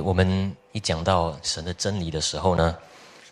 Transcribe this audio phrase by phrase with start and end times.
[0.00, 2.76] 我们一讲到神的真理的时候呢，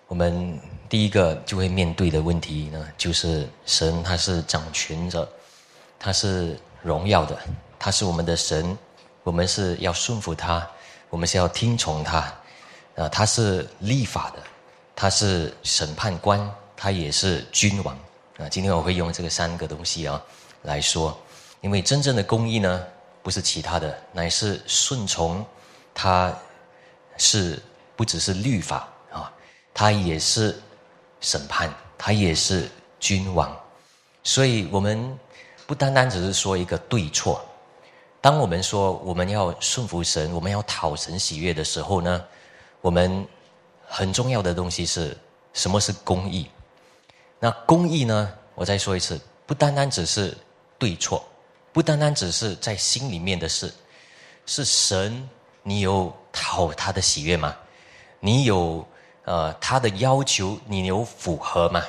[0.09, 0.59] 我们
[0.89, 5.29] 第一个就会面对的问题呢，就是神他是掌权者，
[5.99, 7.39] 他是荣耀的，
[7.79, 8.77] 他是我们的神，
[9.23, 10.67] 我们是要顺服他，
[11.11, 12.19] 我们是要听从他，
[12.97, 14.43] 啊，他是立法的，
[14.95, 16.39] 他是审判官，
[16.77, 17.97] 他也是君王，
[18.39, 20.23] 啊，今天我会用这个三个东西啊
[20.63, 21.17] 来说，
[21.61, 22.85] 因为真正的公义呢，
[23.23, 25.45] 不是其他的，乃是顺从。
[25.97, 26.37] 他
[27.17, 27.61] 是
[27.97, 29.33] 不只是律法啊，
[29.73, 30.61] 他也是
[31.21, 32.69] 审判，他也是
[32.99, 33.55] 君王，
[34.23, 35.19] 所以我们
[35.67, 37.45] 不单单只是说一个对错。
[38.21, 42.25] 当我们说我们要顺服神，我们要讨神喜悦的时候呢，
[42.81, 43.27] 我们
[43.87, 45.17] 很重要的东西是
[45.53, 46.49] 什么是公义？
[47.39, 48.33] 那公义呢？
[48.55, 50.35] 我再说一次，不单单只是
[50.79, 51.23] 对错，
[51.73, 53.73] 不单单只是在心里面的事，
[54.47, 55.29] 是神。
[55.65, 57.57] 你有讨他的喜悦吗？
[58.21, 58.87] 你有
[59.25, 61.83] 呃他的要求，你有符合吗？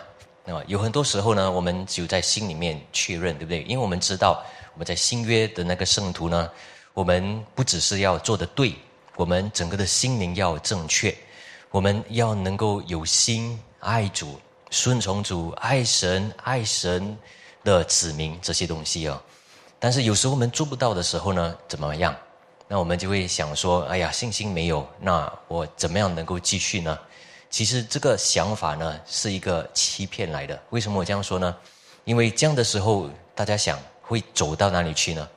[0.46, 3.64] 那么，有很多时候呢，我们只有在心里面确认，对不对？
[3.64, 4.42] 因为我们知道
[4.74, 6.50] 我们在新约的那个圣徒呢，
[6.94, 8.74] 我们不只是要做的对，
[9.18, 11.14] 我们整个的心灵要正确，
[11.70, 14.40] 我们要能够有心爱主、
[14.70, 17.18] 顺从主、爱神、爱神
[17.64, 19.22] 的子民这些东西啊。
[19.80, 22.16] 但是有时候我们做不到的时候呢，怎么样？
[22.68, 26.98] 那我们就会想说：“哎呀，信心没有，那我怎么样能够继续呢？”
[27.50, 30.60] 其实这个想法呢，是一个欺骗来的。
[30.72, 31.56] 为什么我这样说呢？
[32.04, 35.30] 因为这样的时候，大家想会走到哪里去呢？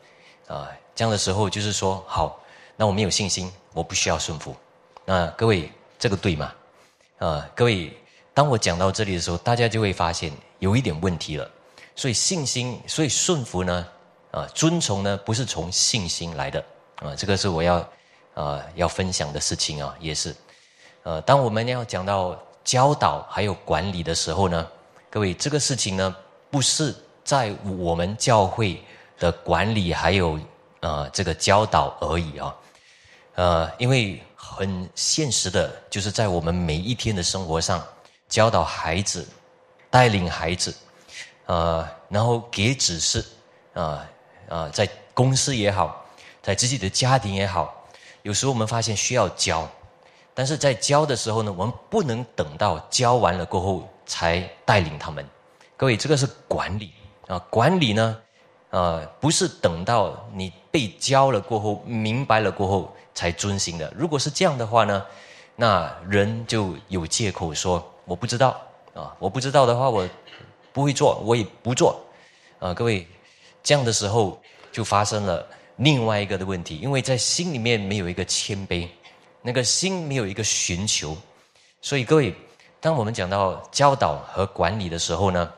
[0.48, 2.42] 啊，这样的时候就是说，好，
[2.76, 4.56] 那我没有信心，我不需要顺服。
[5.04, 6.52] 那各位，这个对吗？
[7.18, 7.96] 啊，各位，
[8.34, 11.48] 当我讲到这里的时候，大家就会发现有一点问题了。
[11.94, 13.86] 所以信心，所以顺服呢，
[14.30, 16.64] 啊，遵从呢，不是从信心来的。
[17.00, 17.88] 啊，这个是我要，
[18.34, 20.34] 呃，要分享的事情啊，也是，
[21.04, 24.66] 呃，当我们要讲到教导还有管理的时候呢，
[25.08, 26.14] 各位，这个事情呢，
[26.50, 26.92] 不是
[27.22, 28.82] 在我们教会
[29.16, 30.40] 的管理还有
[30.80, 32.56] 呃这个教导而已啊，
[33.36, 37.80] 呃，因为很现实的，就是在我们每一天的生活上，
[38.28, 39.24] 教导孩子，
[39.88, 40.74] 带领孩子，
[41.46, 43.24] 呃，然后给指示，
[43.74, 44.04] 啊
[44.48, 45.97] 啊，在公司也好。
[46.48, 47.74] 在自己的家庭也好，
[48.22, 49.68] 有时候我们发现需要教，
[50.32, 55.22] 但是在教的时候呢，我们不能等到教完了过后才带领他们。
[55.76, 56.94] 各位，这个是管理
[57.26, 58.18] 啊，管理呢，
[58.70, 63.92] 呃，不是等到你被教了过后、明白了过后才遵行的。
[63.94, 65.04] 如果是这样的话呢，
[65.54, 68.58] 那人就有借口说我不知道
[68.94, 70.08] 啊，我不知道的话，我
[70.72, 72.00] 不会做，我也不做
[72.58, 72.72] 啊。
[72.72, 73.06] 各位，
[73.62, 74.40] 这样的时候
[74.72, 75.46] 就发生了。
[75.78, 78.88] 另外一个的问题，因为在心里面没有一个谦卑，
[79.42, 81.16] 那个心没有一个寻求，
[81.80, 82.34] 所以各位，
[82.80, 85.52] 当我们讲到教导和管理的时候呢，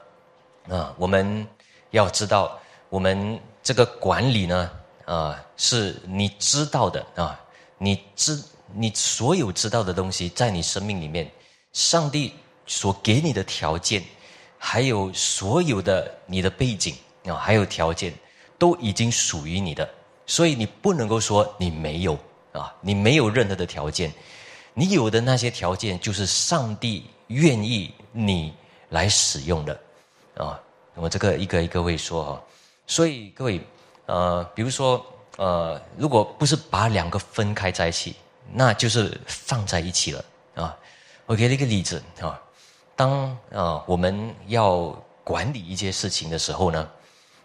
[0.69, 1.47] 啊，我们
[1.92, 2.59] 要知道，
[2.91, 4.70] 我们这个管理呢，
[5.06, 7.41] 啊，是你知道的啊，
[7.78, 8.38] 你知
[8.75, 11.30] 你所有知道的东西，在你生命里面，
[11.72, 12.34] 上帝
[12.66, 14.04] 所给你的条件，
[14.59, 16.94] 还有所有的你的背景
[17.25, 18.12] 啊，还有条件，
[18.59, 19.88] 都已经属于你的。
[20.30, 22.16] 所以你不能够说你没有
[22.52, 24.12] 啊，你没有任何的条件，
[24.74, 28.54] 你有的那些条件就是上帝愿意你
[28.91, 29.80] 来使用的
[30.36, 30.60] 啊。
[30.94, 32.42] 我这个一个一个会说哈。
[32.86, 33.60] 所以各位
[34.06, 35.04] 呃，比如说
[35.36, 38.14] 呃，如果不是把两个分开在一起，
[38.52, 40.24] 那就是放在一起了
[40.54, 40.76] 啊。
[41.26, 42.41] 我给了一个例子啊，
[42.94, 46.88] 当啊我们要管理一些事情的时候呢，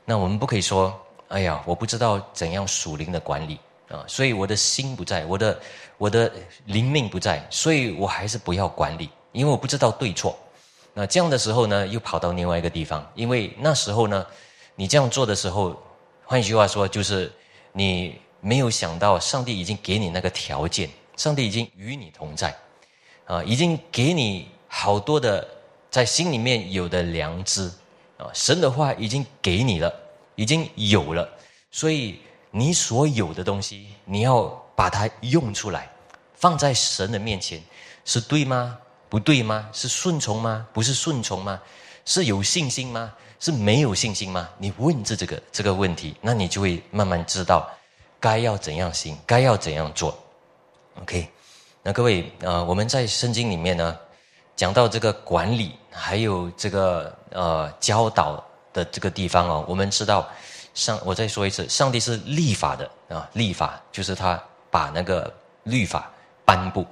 [0.06, 0.94] 那我们不可以说。
[1.30, 3.60] 哎呀，我不知道怎样属灵的管理
[3.90, 5.60] 啊，所以我的心不在，我的
[5.98, 6.32] 我的
[6.66, 10.38] 灵命不在，所以我还是不要管理，因为我不知道对错。
[10.94, 14.26] 那这样的时候呢，又跑到另外一个地方，因为那时候呢，
[14.76, 15.76] 你这样做的时候，
[16.24, 17.32] 换一句话说，就是
[17.74, 22.56] 你没有想到上帝已经给你那个条件，上帝已经与你同在，
[23.26, 25.46] 啊，已经给你好多的
[25.90, 27.70] 在心里面有的良知
[28.18, 29.94] 啊，神的话已经给你了。
[30.36, 31.28] 已经有了，
[31.72, 32.20] 所以
[32.52, 34.46] 你所有的东西，你要
[34.76, 35.90] 把它用出来，
[36.34, 37.62] 放在神的面前，
[38.04, 38.78] 是对吗？
[39.10, 39.70] 不对吗？
[39.72, 40.68] 是顺从吗？
[40.74, 41.62] 不是顺从吗？
[42.04, 43.14] 是有信心吗？
[43.40, 44.50] 是没有信心吗？
[44.58, 47.70] 你问这这个这个问题，那你就会慢慢知道
[48.20, 50.18] 该要怎样行，该要怎样做。
[51.02, 51.28] OK，
[51.84, 53.98] 那各位啊，我们在圣经里面呢，
[54.56, 58.44] 讲到这个管理，还有这个呃教导。
[58.76, 60.28] 的这个地方哦，我们知道，
[60.74, 64.38] 上我再说一次，上帝是立法的啊，立法就是他
[64.70, 65.34] 把那个
[65.64, 66.12] 律法
[66.44, 66.86] 颁布，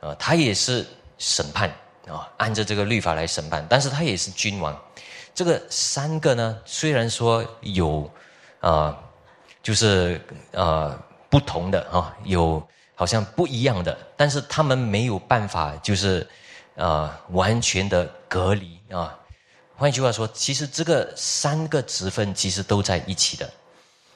[0.00, 0.86] 啊，他也是
[1.16, 1.70] 审判
[2.06, 4.78] 啊，按照这个律法来审判，但是他也是君王。
[5.34, 8.08] 这个三个呢，虽然说有
[8.60, 8.94] 啊，
[9.62, 10.20] 就是
[10.52, 10.96] 呃
[11.30, 12.62] 不同的啊，有
[12.94, 16.28] 好像不一样的，但是他们没有办法就是
[16.76, 19.18] 啊完全的隔离啊。
[19.84, 23.52] 换句话说，其实这个三个职分其实都在一起的，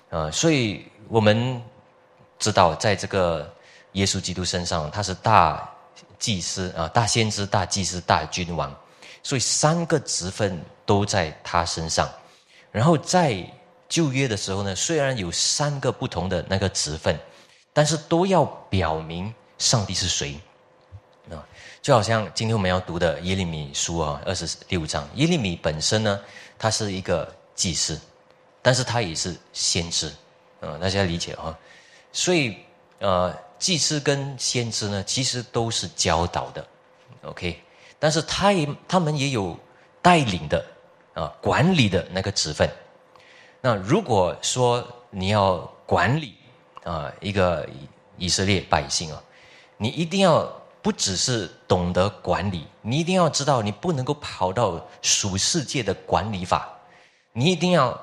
[0.08, 1.62] 啊，所以我们
[2.38, 3.54] 知道，在这个
[3.92, 5.70] 耶稣基督身上，他是大
[6.18, 8.74] 祭司啊，大先知、大祭司、大君王，
[9.22, 12.08] 所以三个职分都在他身上。
[12.72, 13.36] 然后在
[13.90, 17.14] 旧约的时候呢，虽然有三个不同的那个职分，
[17.74, 20.40] 但是都要表明上帝是谁。
[21.88, 26.20] 就好像今天我们要读的耶利米书啊，二十六章，耶利米本身呢，
[26.58, 27.98] 他是一个祭司，
[28.60, 30.12] 但是他也是先知，
[30.60, 31.58] 嗯，大家理解哈。
[32.12, 32.58] 所以
[32.98, 36.66] 呃，祭司跟先知呢，其实都是教导的
[37.22, 37.58] ，OK，
[37.98, 39.58] 但是他也他们也有
[40.02, 40.62] 带领的
[41.14, 42.70] 啊，管理的那个职分。
[43.62, 45.56] 那如果说你要
[45.86, 46.34] 管理
[46.84, 47.66] 啊一个
[48.18, 49.24] 以色列百姓啊，
[49.78, 50.54] 你一定要。
[50.88, 56.66] 不只是懂得管理，你一定要知道，你不能够跑到属世界的管理法，
[57.34, 57.94] 你一定要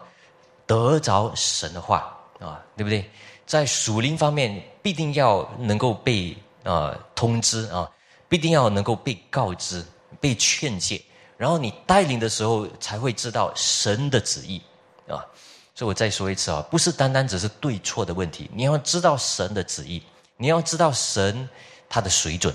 [0.67, 3.09] 得着神的话啊，对不对？
[3.47, 7.89] 在属灵方面，必定要能够被啊通知啊，
[8.29, 9.83] 必定要能够被告知、
[10.21, 11.01] 被劝诫，
[11.37, 14.61] 然后你带领的时候才会知道神的旨意
[15.07, 15.25] 啊。
[15.73, 20.03] 所以我再说一次啊，不是单单只是对错的问题，你要知道神的旨意，
[20.37, 21.49] 你要知道神。
[21.89, 22.53] 他的水准，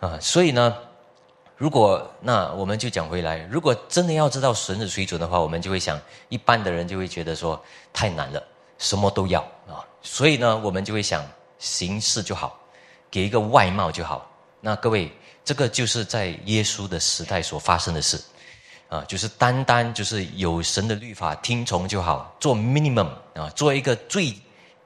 [0.00, 0.76] 啊，所以呢，
[1.56, 7.62] 如果那我们就讲回来，如果真的要知道神的水准的话，我们就会想，一般的人就会觉得说
[7.92, 8.42] 太难了，
[8.78, 11.24] 什么都要啊，所以呢，我们就会想
[11.58, 12.58] 形式就好，
[13.10, 14.30] 给一个外貌就好。
[14.60, 15.10] 那各位，
[15.44, 18.20] 这个就是在耶稣的时代所发生的事，
[18.88, 24.34] 啊，就是单单就是有神的律法听从就好，做 minimum 啊，做一个最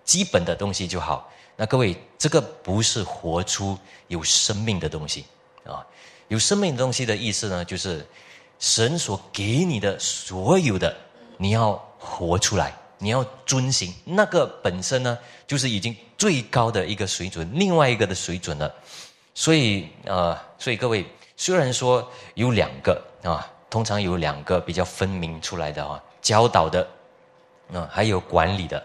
[0.04, 1.28] 基本的东西就好。
[1.56, 3.78] 那各位，这个不是活出
[4.08, 5.24] 有生命的东西
[5.64, 5.86] 啊！
[6.26, 8.04] 有生命的东西的意思呢，就是
[8.58, 10.96] 神所给你的所有的，
[11.36, 13.94] 你要活出来，你要遵行。
[14.04, 15.16] 那个本身呢，
[15.46, 18.74] 就是已经最高的一个水准，另外一个的水准了。
[19.32, 26.84] 所以啊，所以各位，虽然说有两个啊，通常有两个比较分明出来的啊，教导的
[27.72, 28.84] 啊，还有管理的，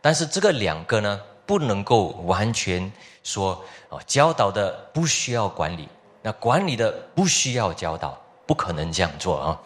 [0.00, 1.20] 但是这个两个呢？
[1.48, 2.92] 不能够完全
[3.24, 5.88] 说哦，教导的不需要管理，
[6.20, 9.60] 那管理的不需要教导，不可能这样做啊！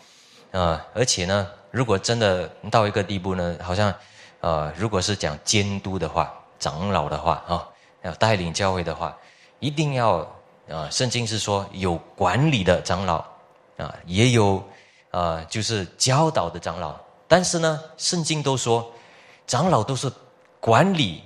[0.52, 3.92] 啊，而且呢，如果真的到一个地步呢，好像
[4.38, 7.68] 呃，如果是讲监督的话，长老的话啊，
[8.02, 9.16] 要带领教会的话，
[9.58, 10.18] 一定要
[10.70, 13.24] 啊，圣经是说有管理的长老
[13.76, 14.62] 啊，也有
[15.10, 16.94] 啊，就是教导的长老，
[17.26, 18.88] 但是呢，圣经都说
[19.48, 20.08] 长老都是
[20.60, 21.24] 管理。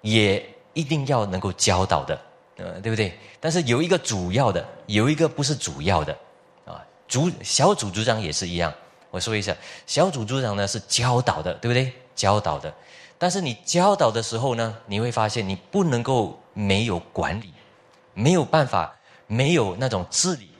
[0.00, 2.20] 也一定要能够教导的，
[2.56, 3.16] 呃，对不对？
[3.40, 6.16] 但是有一个主要的，有一个不是主要的，
[6.64, 8.72] 啊，组小组组长也是一样。
[9.10, 9.56] 我说一下，
[9.86, 11.92] 小组组长呢是教导的，对不对？
[12.14, 12.72] 教导的，
[13.16, 17.52] 但是你教导的时候呢，你会发现你不能够没有管理，
[18.12, 18.94] 没有办法，
[19.26, 20.50] 没有那种治理，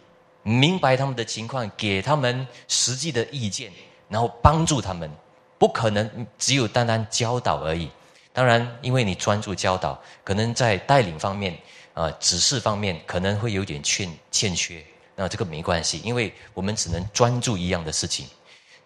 [0.43, 3.73] 明白他们的情况，给他们实际的意见，
[4.09, 5.11] 然后帮助他们，
[5.59, 7.91] 不可能只有单单教导而已。
[8.39, 11.59] 当然，因为你专注教导，可能在带领方面，
[11.93, 14.81] 啊，指示方面可能会有点欠欠缺。
[15.17, 18.29] 那这个没关系，因为我们只能专注一样的事情。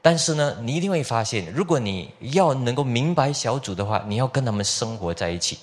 [0.01, 5.59] 但是呢，你一定会发现，如果你要能够明白小组的话，你要跟他们生活在一起，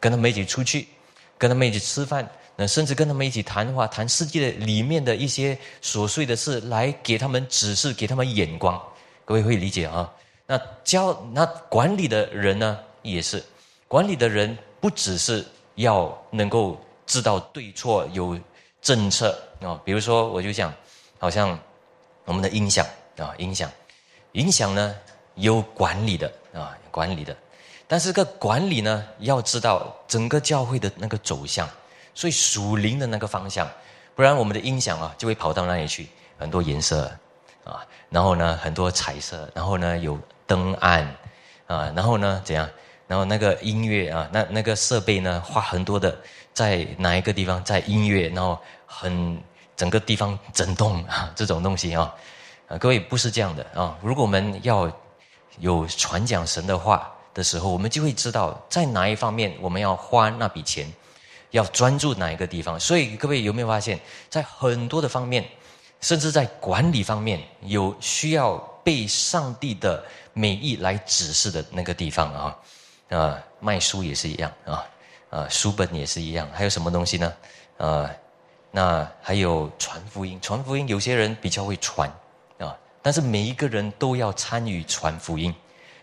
[0.00, 0.88] 跟他们一起出去，
[1.38, 8.82] 跟他们一起吃饭，那甚至跟他们一起谈话，谈世界里面的一些琐碎的事，来给他们指示，给他们眼光。
[9.24, 10.12] 各位会理解啊？
[10.48, 12.76] 那教那管理的人呢？
[13.02, 13.42] 也是，
[13.88, 15.44] 管理的人不只是
[15.76, 18.38] 要能够知道对错，有
[18.80, 19.80] 政策啊。
[19.84, 20.72] 比如说，我就讲，
[21.18, 21.58] 好像
[22.24, 23.70] 我们的音响啊，音响，
[24.32, 24.94] 音响呢
[25.34, 27.36] 有管理的啊，管理的。
[27.88, 31.68] 但是个管理呢，要知道整个教会的那个走向，
[32.14, 33.68] 所以属灵的那个方向，
[34.14, 37.10] 不然我们的音响啊就会跑到那里去，很多颜色
[37.64, 40.16] 啊，然后呢很多彩色，然后呢有
[40.46, 41.02] 灯暗
[41.66, 42.68] 啊，然后呢怎样？
[43.10, 46.16] 然后那个音乐啊，那那个设备呢，花很多的，
[46.54, 49.36] 在哪一个地方，在音乐，然后很
[49.76, 52.14] 整个地方震动啊，这种东西啊，
[52.68, 53.98] 啊，各位不是这样的啊。
[54.00, 54.88] 如果我们要
[55.58, 60.86] 有传讲神的话的时候，我们就会知道在哪一方面我们要花那笔钱，
[61.50, 62.78] 要专注哪一个地方。
[62.78, 63.98] 所以各位有没有发现，
[64.28, 65.44] 在很多的方面，
[66.00, 70.00] 甚至在管理方面，有需要被上帝的
[70.32, 72.56] 美意来指示的那个地方啊？
[73.10, 74.86] 啊，卖书也是一样啊，
[75.30, 76.48] 啊，书本也是一样。
[76.52, 77.32] 还有什么东西呢？
[77.76, 78.10] 呃，
[78.70, 82.10] 那还有传福音，传福音有些人比较会传
[82.58, 85.54] 啊，但是每一个人都要参与传福音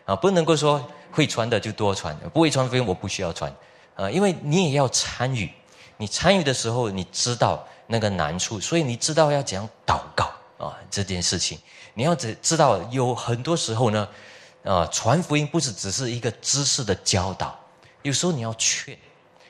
[0.06, 0.80] 啊，不能够说。
[1.10, 3.52] 会传的就多传，不会传福音我不需要传，
[3.96, 5.52] 啊，因为你也要参与，
[5.96, 11.58] 你参与的时候你知道那个难处，所以你知道要怎样祷告啊这件事情，
[11.96, 14.08] 你要知知道有很多时候呢，
[14.68, 17.58] 啊传福音不是只是一个知识的教导，
[18.02, 18.98] 有时候你要劝，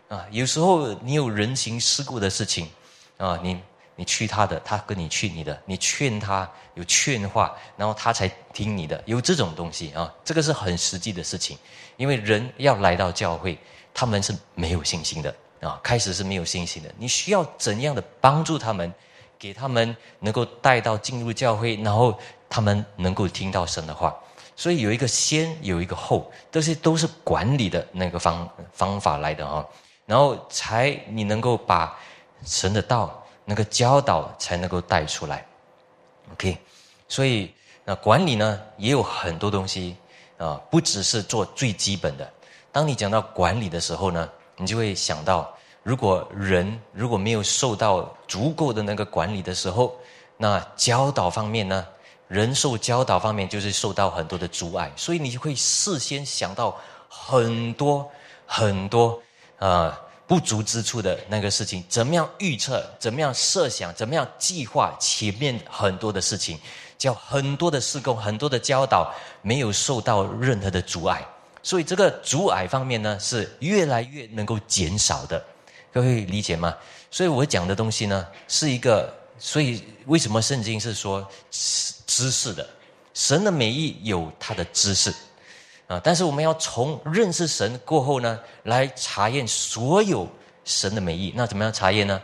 [0.07, 2.69] 啊有时候你有人情世故的事情，
[3.17, 3.59] 啊你。
[3.99, 11.57] 你去他的，他跟你去你的，你劝他有劝话，然后他才听你的，有这种东西啊，这个是很实际的事情。
[11.95, 13.57] 因为人要来到教会，
[13.95, 16.93] 他们是没有信心的啊，开始是没有信心的。
[16.99, 18.93] 你需要怎样的帮助他们，
[19.39, 22.15] 给他们能够带到进入教会，然后
[22.47, 24.15] 他们能够听到神的话。
[24.57, 29.65] 所以有一个先，有一个后，这些都是管理的那个方方法来的啊，
[30.05, 31.97] 然后才你能够把
[32.43, 33.23] 神的道。
[33.49, 35.45] 那个教导才能够带出来
[36.33, 36.57] ，OK，
[37.07, 37.49] 所以
[37.85, 39.95] 那管理呢也有很多东西
[40.37, 42.29] 啊，不只是做最基本的。
[42.73, 45.49] 当你讲到管理的时候呢，你就会想到，
[45.81, 49.95] 如果人如果没有受到足够的那个管理的时候，
[50.35, 51.87] 那教导方面呢，
[52.27, 58.09] 人受教导方面就是受到很多的阻碍，所以你会事先想到很多
[58.45, 59.21] 很多
[59.59, 59.99] 啊。
[60.27, 62.85] 不足之处的那个事情，怎么样预测？
[62.99, 63.93] 怎么样设想？
[63.93, 66.59] 怎么样计划前面很多的事情？
[66.97, 69.09] 叫很多的施工，很多的教导
[69.41, 71.25] 没有受到任何的阻碍，
[71.63, 75.41] 所以这个阻碍方面呢，是越来越能够减少的。
[75.93, 76.75] 各位理解吗？
[77.09, 82.67] 所以我讲的东西呢，是一个，所以为什么圣经是说知识的？
[83.13, 85.13] 神的美意有他的知识。
[85.87, 86.01] 啊！
[86.03, 90.27] 但是我们要从认识神过后呢，来查验所有
[90.65, 91.31] 神的美意。
[91.33, 92.21] 那怎么样查验呢？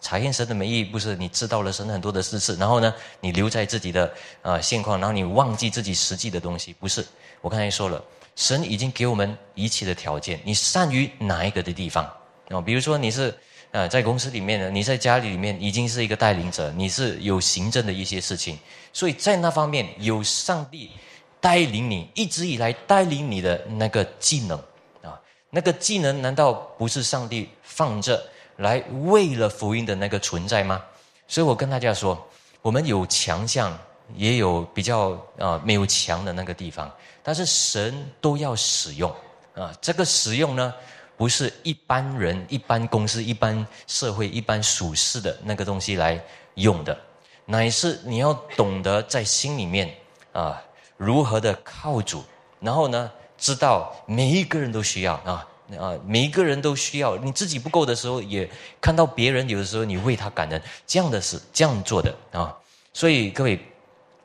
[0.00, 6.72] 查验神的美意，不是你知道了神很多的知识，然后呢，你留在自己的啊现况，然后你忘记自己实际的东西。
[6.80, 7.06] 不是，
[7.42, 8.02] 我刚才说了，
[8.34, 10.40] 神已经给我们一切的条件。
[10.42, 12.02] 你善于哪一个的地方
[12.48, 12.62] 啊？
[12.62, 13.38] 比如说你是
[13.72, 18.56] 啊，在公司里面呢，你在家里里面已经是一个带领者，你是有行政的一些事情，
[18.92, 20.90] 所以在那方面有上帝。
[21.40, 24.56] 带领你一直以来带领你的那个技能
[25.02, 28.24] 啊，那个技能难道不是上帝放着
[28.58, 30.80] 来为了福音的那个存在吗？
[31.26, 32.16] 所以我跟大家说，
[32.60, 33.76] 我们有强项，
[34.14, 36.88] 也有比较啊没有强的那个地方，
[37.24, 39.12] 但是神都要使用
[39.56, 39.74] 啊。
[39.80, 40.72] 这个使用呢，
[41.22, 46.20] 不是一般人、一般公司、一般社会、一般属世的那个东西来
[46.54, 46.98] 用的，
[47.44, 49.88] 乃是你要懂得在心里面
[50.32, 50.60] 啊。
[50.96, 52.24] 如何的靠主，
[52.58, 53.08] 然后呢？
[53.38, 55.46] 知道每一个人都需要啊
[55.78, 57.16] 啊，每一个人都需要。
[57.18, 58.50] 你自己不够的时候，也
[58.80, 62.52] 看到别人有的时候，你为他感恩，这样的是这样做的啊。
[62.92, 63.64] 所以各位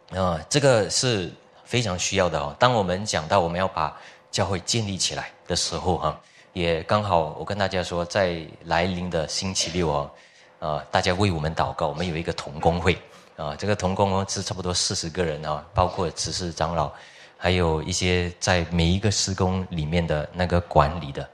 [0.09, 1.31] 啊，这个是
[1.63, 2.55] 非常需要的哦。
[2.57, 3.95] 当我们讲到我们要把
[4.31, 6.19] 教会建立起来的时候哈，
[6.57, 10.11] 也刚好我跟大家说，在来临的星期六哦，
[10.57, 12.97] 啊，大家为我们祷告，我们有一个同工会。
[13.35, 16.91] 啊，这个同工是差不多四十个人啊，包括执事长老，
[17.37, 21.29] 还有一些在每一个施工里面的那个管理的，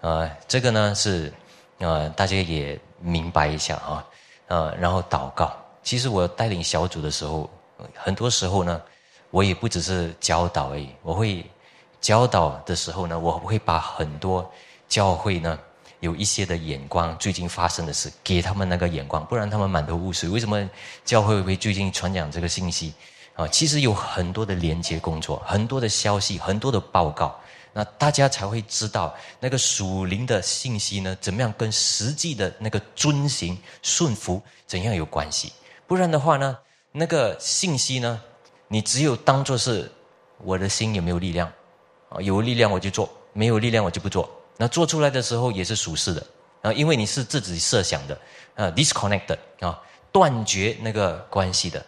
[0.00, 1.32] 呃，这个呢是，
[1.78, 4.06] 呃，大家也明白一下啊，
[4.46, 5.52] 呃，然后祷告。
[5.82, 7.50] 其实我带领小组的时候，
[7.96, 8.80] 很多时候呢，
[9.32, 11.44] 我也不只是教导而已，我会
[12.00, 14.50] 教导的时候呢，我会把很多
[14.88, 15.58] 教会呢。
[16.00, 20.26] 有一些的眼光，最近发生的事，给他们那个眼光，不然他们满头雾水。
[20.30, 20.66] 为什么
[21.04, 22.94] 教会会最近传讲这个信息？
[23.34, 27.38] 啊，其实有很多的连接工作，很多的消息，很多的报告，
[27.74, 35.52] 那大家才会知道那个属灵的信息呢，怎么样跟实际的那个遵行顺服怎样有关系？
[35.86, 36.56] 不然的话呢，
[36.92, 38.18] 那个信息呢，
[38.68, 39.92] 你只有当做是
[40.38, 41.52] 我的心有没有力量？
[42.10, 44.28] 啊，有力量我就做，没有力量我就不做。
[44.56, 46.26] 那做出来的时候也是属实的
[46.60, 48.18] 啊，因为你是自己设想的
[48.56, 49.80] 啊，disconnect 啊，
[50.12, 51.82] 断绝那个关系的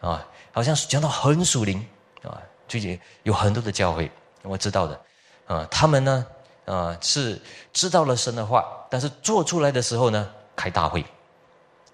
[0.00, 1.86] 啊，好像讲到很属灵
[2.24, 4.10] 啊，最近有很多的教会
[4.42, 5.00] 我知道的
[5.46, 6.26] 啊，他们呢
[6.64, 7.40] 啊是
[7.72, 11.04] 知道了神的话，但是做出来的时候呢开大会，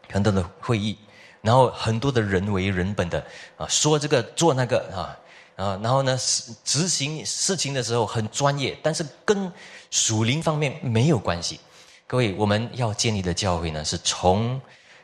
[0.08, 0.96] 很多的会议，
[1.40, 3.22] 然后很多的人为人本的
[3.58, 5.18] 啊说这个做那个啊。
[5.56, 6.18] 啊，然后呢，
[6.64, 9.52] 执行事情的时候很专业，但是跟
[9.90, 11.60] 属灵方面没有关系。
[12.06, 14.60] 各位，我们要建立的教会呢，是从，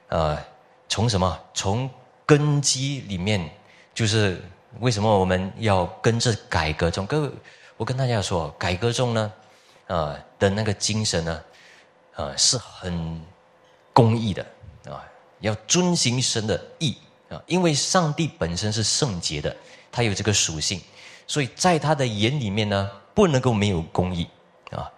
[0.09, 0.39] 呃，
[0.89, 1.39] 从什么？
[1.55, 1.89] 从
[2.27, 3.51] 根基里面，
[3.95, 4.43] 就是
[4.81, 7.07] 为什么我们要跟着改革中？
[7.07, 7.31] 各位，
[7.77, 9.33] 我跟大家说，改革中呢，
[9.87, 11.43] 呃的那个精神呢，
[12.17, 13.23] 呃，是很
[13.95, 14.45] 公义的
[14.87, 15.03] 啊，
[15.41, 16.97] 要遵行神的意
[17.31, 19.57] 啊，因为上帝本身是圣洁的，
[19.99, 20.81] 他有这个属性，
[21.27, 24.29] 所以在他的眼里面呢，不能够没有公义
[24.71, 24.89] 啊。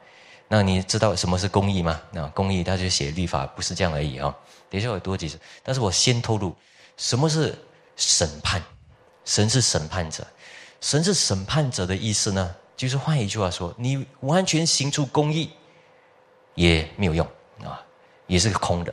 [0.46, 1.98] 那你知道什么是公义吗？
[2.12, 4.36] 那公义，他就写律法，不是这样而已啊。
[4.68, 6.54] 等一下我多解释，但是我先透露，
[6.98, 7.58] 什么是
[7.96, 8.62] 审判？
[9.24, 10.26] 神是审判者，
[10.82, 12.54] 神是审判者的意思呢？
[12.76, 15.48] 就是换一句话说，你完全行出公义
[16.54, 17.26] 也没有用
[17.64, 17.80] 啊，
[18.26, 18.92] 也是空的。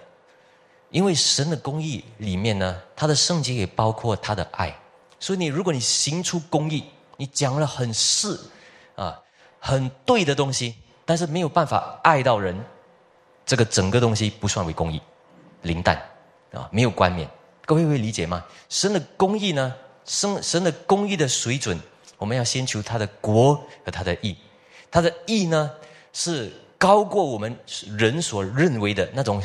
[0.90, 4.74] 因为神的公义里面呢，他的圣洁也包括他的爱，
[5.20, 6.84] 所以你如果你行出公义，
[7.18, 8.40] 你讲了很是
[8.96, 9.20] 啊，
[9.60, 10.76] 很对的东西。
[11.06, 12.54] 但是没有办法爱到人，
[13.46, 15.02] 这个整个东西不算为公义，
[15.62, 15.96] 零蛋
[16.52, 17.30] 啊，没有冠冕。
[17.66, 18.44] 各位会理解吗？
[18.68, 19.74] 神的公义呢？
[20.04, 21.80] 神神的公义的水准，
[22.18, 23.56] 我们要先求他的国
[23.86, 24.36] 和他的义。
[24.92, 25.72] 他的义呢，
[26.12, 27.58] 是高过我们
[27.98, 29.42] 人所认为的那种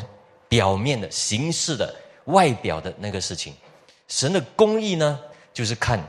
[0.48, 3.54] 表面的形式的外表的那个事情。
[4.08, 5.18] 神的公义呢，
[5.52, 6.02] 就是看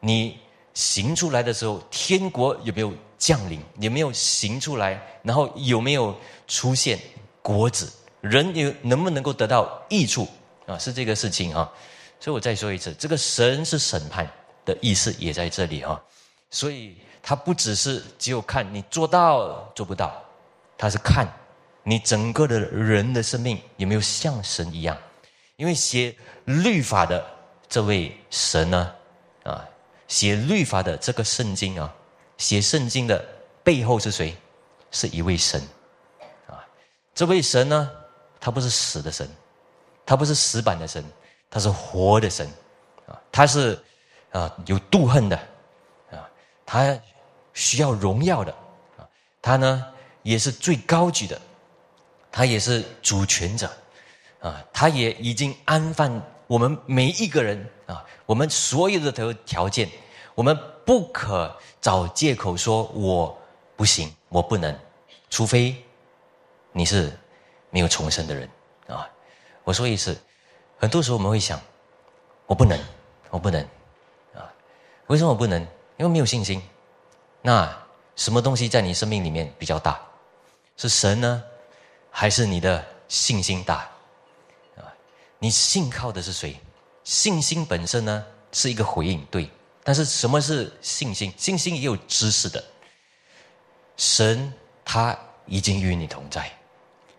[0.00, 0.38] 你
[0.74, 2.92] 行出来的时候，天国有没有？
[3.18, 5.00] 降临有没有行出来？
[5.22, 6.14] 然后有没有
[6.46, 6.98] 出现
[7.40, 7.90] 果子？
[8.20, 10.28] 人有能不能够得到益处
[10.66, 10.76] 啊？
[10.78, 11.72] 是这个事情啊！
[12.20, 14.30] 所以我再说一次，这个神是审判
[14.66, 15.98] 的意思也在这里啊！
[16.50, 20.22] 所以他不只是只有看你做到做不到，
[20.76, 21.26] 他是看
[21.82, 24.94] 你整个的人的生命有没有像神一样。
[25.56, 27.26] 因为写律法的
[27.68, 28.94] 这位神呢，
[29.44, 29.68] 啊，
[30.08, 31.92] 写律法的这个圣经啊。
[32.38, 33.24] 写圣经的
[33.64, 34.36] 背后是谁？
[34.90, 35.60] 是一位神，
[36.46, 36.64] 啊，
[37.14, 37.90] 这位神呢，
[38.38, 39.28] 他不是死的神，
[40.04, 41.04] 他不是死板的神，
[41.50, 42.46] 他是活的神，
[43.06, 43.82] 啊，他是
[44.32, 45.36] 啊有妒恨的，
[46.10, 46.28] 啊，
[46.64, 46.98] 他
[47.52, 48.52] 需要荣耀的，
[48.98, 49.08] 啊，
[49.42, 49.86] 他呢
[50.22, 51.40] 也是最高举的，
[52.30, 53.70] 他也是主权者，
[54.40, 59.88] 啊，他也已经安放我们每一个人啊，我们所有的条条件，
[60.34, 61.54] 我们不可。
[61.78, 63.38] 找借口说我
[63.76, 64.76] 不行，我不能，
[65.30, 65.76] 除非
[66.72, 67.16] 你是
[67.70, 68.48] 没有重生的人
[68.88, 69.08] 啊！
[69.62, 70.20] 我说一次，
[70.78, 71.60] 很多时候我们会想，
[72.46, 72.76] 我不能，
[73.30, 73.62] 我不能
[74.34, 74.50] 啊！
[75.06, 75.62] 为什么我不能？
[75.96, 76.60] 因为没有信心。
[77.40, 77.72] 那
[78.16, 80.00] 什么东西在你生命里面比较大？
[80.76, 81.44] 是神呢，
[82.10, 83.88] 还是你的信心大？
[85.38, 86.56] 你信靠的是谁？
[87.04, 89.48] 信心本身呢，是一个回应，对。
[89.84, 91.32] 但是什么是信心？
[91.36, 92.62] 信心也有知识的。
[93.96, 94.52] 神
[94.84, 96.50] 他已经与你同在，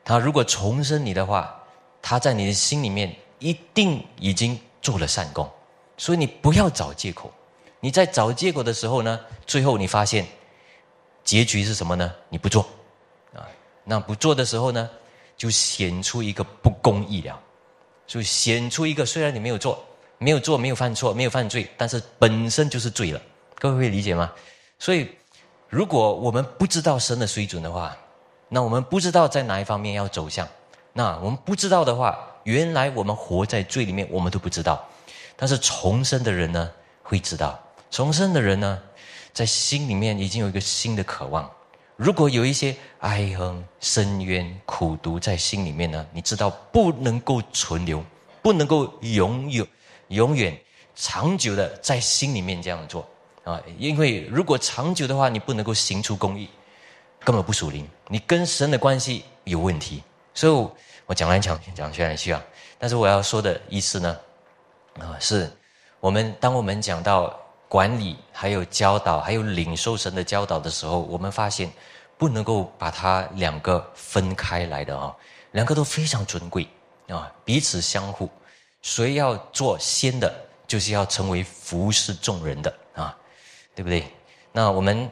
[0.03, 1.57] 他如果重生你的话，
[2.01, 5.49] 他在你的心里面一定已经做了善功。
[5.97, 7.31] 所以你不要找借口。
[7.79, 10.27] 你在找借口的时候呢，最后你发现
[11.23, 12.13] 结局是什么呢？
[12.27, 12.67] 你不做
[13.33, 13.47] 啊，
[13.83, 14.89] 那不做的时候呢，
[15.37, 17.39] 就显出一个不公义了，
[18.07, 19.83] 就显出一个虽然你没有做。
[20.19, 23.21] 没有做，没有犯错，没有犯罪，但是本身就是罪了。
[23.59, 24.33] 各位会理解吗？
[24.79, 25.07] 所以，
[25.69, 27.95] 如果我们不知道神的水准的话，
[28.49, 30.47] 那我们不知道在哪一方面要走向。
[30.91, 34.83] 那我们不知道的话，原来我们活在罪里面，我们都不知道。
[35.35, 36.71] 但是重生的人呢，
[37.03, 37.63] 会知道。
[37.91, 38.81] 重生的人呢，
[39.33, 41.47] 在心里面已经有一个新的渴望。
[41.97, 48.03] 如果有一些哀恨、深渊、苦毒在心里面呢，你知道不能够存留，
[48.41, 49.67] 不能够拥有。
[50.09, 50.57] 永远
[50.95, 53.05] 长久的在心里面这样做
[53.43, 56.47] 啊，因为如果长久的话，你不能够行出公义，
[57.25, 60.01] 根本不属灵，你跟神的关系有问题。
[60.33, 60.69] 所以，
[61.07, 62.41] 我讲来讲讲去来去啊，
[62.77, 64.17] 但是我要说的意思呢，
[64.99, 65.51] 啊，是
[65.99, 71.69] 我们当我们讲到管理、还有教导、还有领受神的教导的时候，我们发现
[72.17, 75.15] 不能够把它两个分开来的啊，
[75.51, 76.67] 两个都非常尊贵
[77.09, 78.29] 啊，彼此相互。
[78.81, 80.33] 谁要做先的，
[80.65, 83.17] 就是要成为服侍众人的啊，
[83.75, 84.03] 对不对？
[84.51, 85.09] 那我们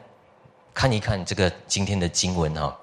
[0.72, 2.78] 看一看这个今天的经文哈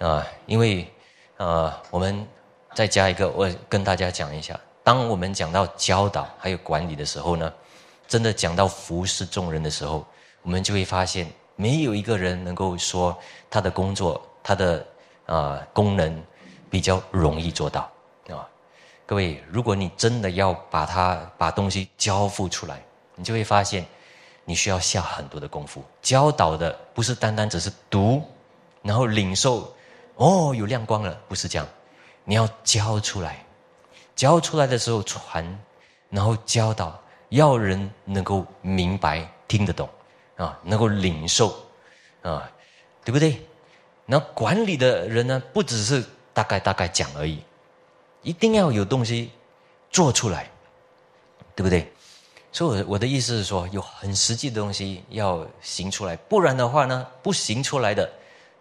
[0.00, 0.92] 啊，因为
[1.38, 2.26] 呃，我们
[2.74, 7.50] 再加一个，我跟大家讲一下，当我们讲到教导还有管理的时候呢，
[8.06, 10.06] 真的讲到服侍众人的时候，
[10.42, 13.16] 我们就会发现，没有一个人能够说
[13.50, 14.86] 他的工作、他的
[15.26, 16.22] 啊功能
[16.70, 17.90] 比较容易做到
[18.28, 18.46] 啊。
[19.04, 22.82] 各位，如果你真的要把它把东西交付出来，
[23.14, 23.86] 你就会发现，
[24.44, 25.82] 你需要下很多的功夫。
[26.02, 28.22] 教导的不是单单只是读，
[28.82, 29.72] 然后领受
[30.16, 31.66] 哦，有亮光了，不是这样，
[32.24, 33.44] 你要教出来，
[34.14, 35.58] 教出来的时候传，
[36.10, 36.98] 然后教导，
[37.30, 39.88] 要人能够明白、听得懂，
[40.36, 41.54] 啊，能够领受，
[42.22, 42.50] 啊，
[43.04, 43.44] 对不对？
[44.04, 47.42] 那管理的人呢，不只是大概大概讲而已，
[48.22, 49.30] 一定要有东西
[49.90, 50.48] 做出来，
[51.54, 51.92] 对不对？
[52.52, 58.10] 所以，我我的意思是说，有很实际的东西要行出来，不然的话呢，不行出来的，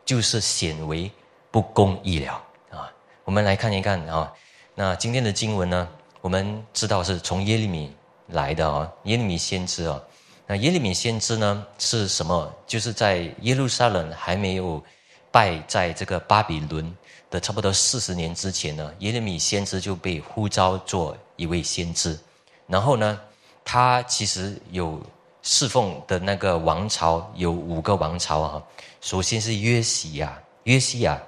[0.04, 1.10] 就是显为
[1.52, 2.92] 不公义了啊。
[3.24, 4.34] 我们来看一看啊，
[4.74, 5.88] 那今天的经文呢，
[6.20, 7.96] 我们知道是从耶利米
[8.28, 10.02] 来的哦，耶利米先知哦。
[10.48, 12.54] 那耶利米先知呢是什么？
[12.68, 14.84] 就是在耶路撒冷还没有
[15.32, 16.96] 败在这个巴比伦
[17.30, 22.20] 的差不多四十年之前呢，耶利米先知就被呼召做一位先知，
[22.68, 23.20] 然后呢。
[23.68, 25.02] 他其实有
[25.42, 28.64] 侍奉的那个王朝有五个王朝啊，
[29.02, 31.20] 首先是约西亚、约西亚，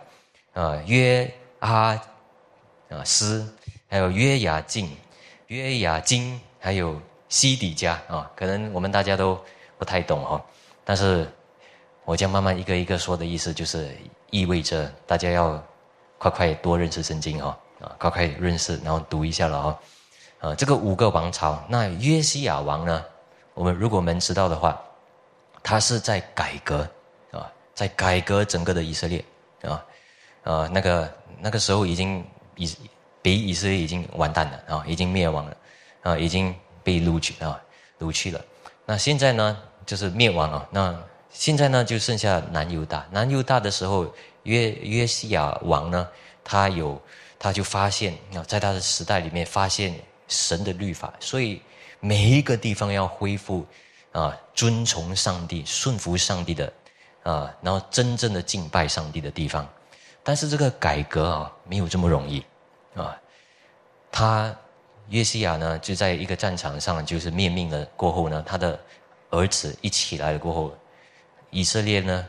[0.54, 1.28] 啊约
[1.62, 2.00] 阿
[2.90, 3.52] 啊斯，
[3.90, 4.96] 还有约雅敬、
[5.48, 7.00] 约雅金，还有
[7.30, 9.40] 西底家啊，可能我们大家都
[9.78, 10.46] 不太懂哈，
[10.84, 11.26] 但是
[12.04, 13.90] 我将慢慢一个一个说的意思，就是
[14.32, 15.64] 意味着大家要
[16.18, 19.80] 快快多认识圣经哈，啊快快认识，然后读一下了哦。
[20.40, 23.06] 啊，这个五个王朝，那约西亚王呢？
[23.54, 24.78] 我们如果我们知道的话，
[25.64, 26.86] 他是在改革
[27.32, 29.24] 啊，在改革整个的以色列
[29.62, 29.86] 啊，
[30.44, 32.22] 啊，那个那个时候已经
[32.58, 32.76] 以
[33.22, 35.56] 北以色列已经完蛋了啊，已经灭亡了
[36.08, 37.60] 啊，已经被掳去啊，
[38.00, 38.40] 掳去了。
[38.86, 40.68] 那现在呢，就是灭亡了。
[40.72, 43.06] 那现在呢，就剩下南犹大。
[43.12, 46.08] 南犹大的时候，约约西亚王呢，
[46.44, 47.02] 他有
[47.38, 49.94] 他就发现啊，在他的时代里面发现。
[50.30, 51.62] 神的律法，所以
[52.02, 53.66] 每一个地方要恢复
[54.12, 56.74] 啊，遵从上帝、顺服上帝的
[57.24, 59.66] 啊，然后真正的敬拜上帝的地方。
[60.24, 62.44] 但是这个改革啊，没有这么容易
[62.94, 63.18] 啊。
[64.12, 64.54] 他
[65.10, 68.80] 约西亚呢，就在一个战场上就是灭命了过后呢，他的
[69.30, 70.76] 儿子一起来了过后，
[71.50, 72.26] 以色列呢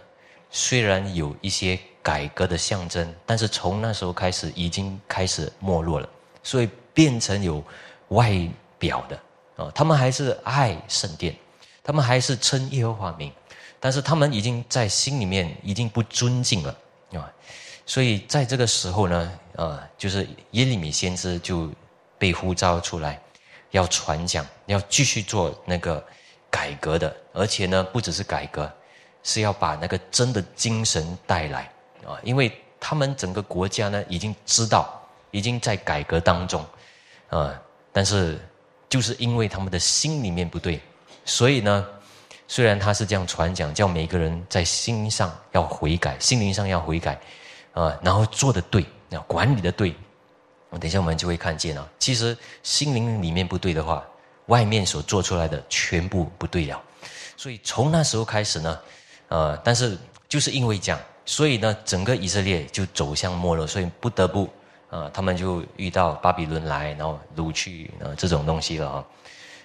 [0.50, 6.08] 虽然有一些改革的象征，但是从那时候开始已经开始没落了，
[6.42, 7.62] 所以变成有。
[8.12, 8.32] 外
[8.78, 9.20] 表的
[9.62, 11.36] 啊，他们还是爱圣殿，
[11.82, 13.30] 他们还是称耶和华名，
[13.78, 16.74] 但是他们已经在心里面已经不尊敬了
[17.12, 17.30] 啊，
[17.84, 21.70] 所以在这个时候呢，呃，就是耶利米先知就
[22.18, 23.20] 被呼召出来，
[23.70, 26.04] 要传讲，要继续做那个
[26.50, 28.70] 改革的，而且呢，不只是改革，
[29.22, 31.70] 是要把那个真的精神带来
[32.06, 32.50] 啊，因为
[32.80, 35.00] 他们整个国家呢，已经知道，
[35.30, 36.64] 已经在改革当中
[37.28, 37.54] 啊。
[37.92, 38.38] 但是，
[38.88, 40.80] 就是因为他们的心里面不对，
[41.24, 41.86] 所以呢，
[42.46, 47.18] 虽然他是这样传讲，叫每个人在心上要悔改，心灵上要悔改，
[47.72, 49.94] 啊，然后做的对，要管理的对，
[50.70, 51.88] 我等一下我们就会看见啊。
[51.98, 54.04] 其实心灵里面不对的话，
[54.46, 56.80] 外面所做出来的全部不对了。
[57.36, 58.78] 所以从那时候开始呢，
[59.28, 59.96] 呃，但是
[60.28, 64.48] 就是因为这样，所以呢，整个以色列就走向没落，所以不得不。
[64.90, 69.04] 啊，他们就遇到巴比伦来，然后掳去啊这种东西了啊。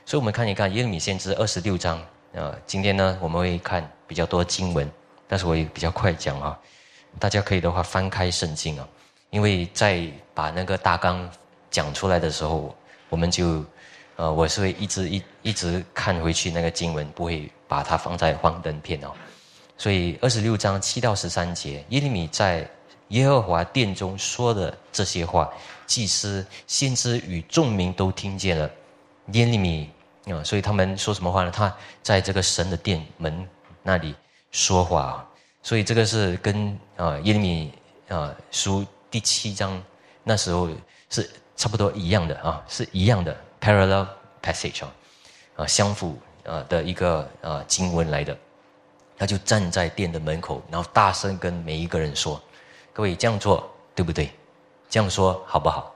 [0.06, 1.98] 所以，我们看一看耶利米先知二十六章
[2.36, 2.54] 啊。
[2.68, 4.92] 今天呢，我们会看比较多经文，
[5.26, 6.60] 但是我也比较快讲啊。
[7.20, 8.86] 大家可以的话翻开圣经啊，
[9.34, 11.28] 因为在把那个大纲
[11.72, 12.74] 讲出来的时候，
[13.10, 13.65] 我们就
[14.15, 19.12] 呃，我是会一直一一直看回去那个经文，不会把它放在幻灯片哦。
[19.76, 22.69] 所以，二十六章七到十三节，耶利米在。
[23.10, 25.48] 耶和华殿中说的这些话，
[25.86, 28.67] 祭司、先知与众民都听见了。
[29.34, 29.88] 耶利米
[30.26, 31.52] 啊，所以他们说什么话呢？
[31.52, 33.48] 他在这个神的殿门
[33.84, 34.15] 那里
[34.52, 35.24] 说话，
[35.62, 37.72] 所以这个是跟啊耶利米
[38.08, 39.80] 啊书第七章
[40.23, 40.67] 那时候
[41.12, 44.08] 是差不多一样的啊，是一样的 parallel
[44.41, 44.91] passage 啊，
[45.58, 48.36] 啊相符啊的一个啊经文来的。
[49.15, 52.41] 他就站在殿的门口，然后大声跟每一个人说。
[52.91, 54.32] 各位这样做对不对？
[54.89, 55.93] 这样说好不好？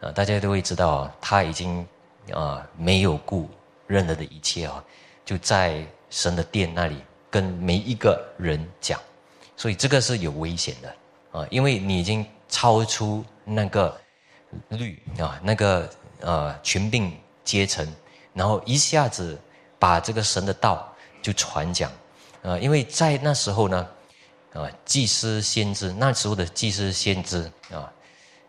[0.00, 1.84] 啊，大家都会知道啊，他已经
[2.32, 3.50] 啊没有顾
[3.88, 4.84] 任何的一切啊，
[5.24, 9.00] 就在神的殿那里跟每一个人讲，
[9.56, 10.94] 所以这个是有危险的
[11.40, 14.00] 啊，因为你已经超出那个
[14.68, 17.86] 律啊，那个呃群病阶层，
[18.32, 19.38] 然后一下子
[19.78, 21.90] 把这个神的道就传讲
[22.42, 23.88] 啊，因为在那时候呢。
[24.52, 27.92] 啊，祭司先知那时候的祭司先知啊，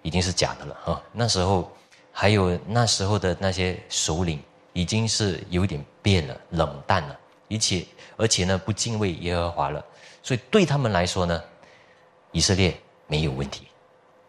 [0.03, 1.03] 已经是假的了啊。
[1.11, 1.69] 那时候
[2.13, 9.83] 还有那时候的那些首领，已经是有点变了，冷淡了，而且而且呢，不敬畏耶和华了。
[10.23, 11.43] 所以对他们来说呢，
[12.31, 13.66] 以色列没有问题，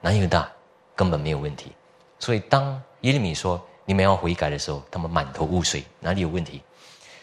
[0.00, 0.48] 哪有大？
[0.94, 1.72] 根本没有问题。
[2.18, 6.60] 所以当耶利米说你们要悔改的时候，他们满头雾水，哪里有问题？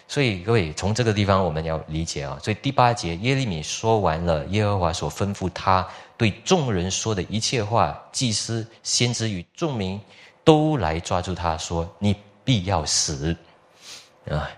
[0.08, 2.38] 所以各位从这个地方我们要理解啊。
[2.42, 5.86] 所以第八节耶利米说完了耶和华所吩咐他
[6.16, 10.00] 对众人说的一切话，祭司、先知与众民
[10.44, 13.36] 都来抓住他说：“你必要死
[14.30, 14.50] 啊！”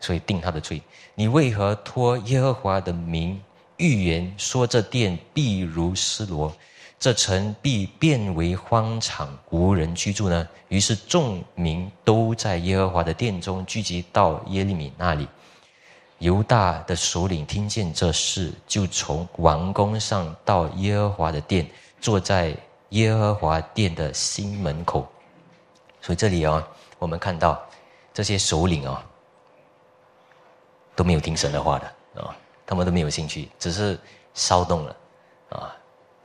[0.00, 0.80] 所以定他的罪。
[1.14, 3.42] 你为何托耶和华的名
[3.76, 6.54] 预言说这殿必如失罗？
[6.98, 10.48] 这城必变为荒场，无人居住呢。
[10.68, 15.28] 于是众民都在耶和华的殿中聚集到耶利米那里。
[16.18, 21.68] 犹大的首领听见这事，就从王宫上到耶和华的殿，
[22.00, 22.56] 坐在
[22.88, 25.06] 耶和华殿的新门口。
[26.00, 26.66] 所以这里啊，
[26.98, 27.60] 我们看到
[28.14, 29.04] 这些首领啊，
[30.94, 33.98] 都没有听神的话的啊，他们都没有兴趣，只是
[34.32, 34.96] 骚动了
[35.50, 35.76] 啊。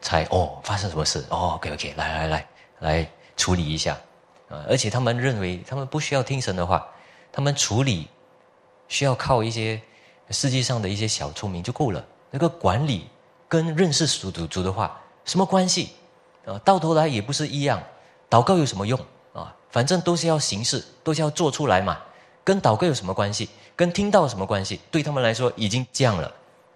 [0.02, 1.24] 才哦，发生什么事？
[1.30, 2.48] 哦，OK OK，来来来，
[2.80, 3.94] 来处理一下
[4.50, 4.66] 啊！
[4.68, 6.86] 而且他们认为，他们不需要听神的话，
[7.32, 8.08] 他们处理
[8.88, 9.80] 需要靠一些
[10.32, 12.04] 世界上的一些小聪明就够了。
[12.30, 13.08] 那个管理
[13.48, 15.92] 跟认识属主主的话什么关系
[16.46, 16.60] 啊？
[16.66, 17.82] 到头来也不是一样。
[18.30, 19.00] 祷告有什么用
[19.34, 19.56] 啊？
[19.70, 21.98] 反正都是要行事，都是要做出来嘛。
[22.44, 23.50] 跟祷告有什么关系？
[23.76, 24.80] 跟听到什么关系？
[24.90, 26.28] 对他们来说已经降了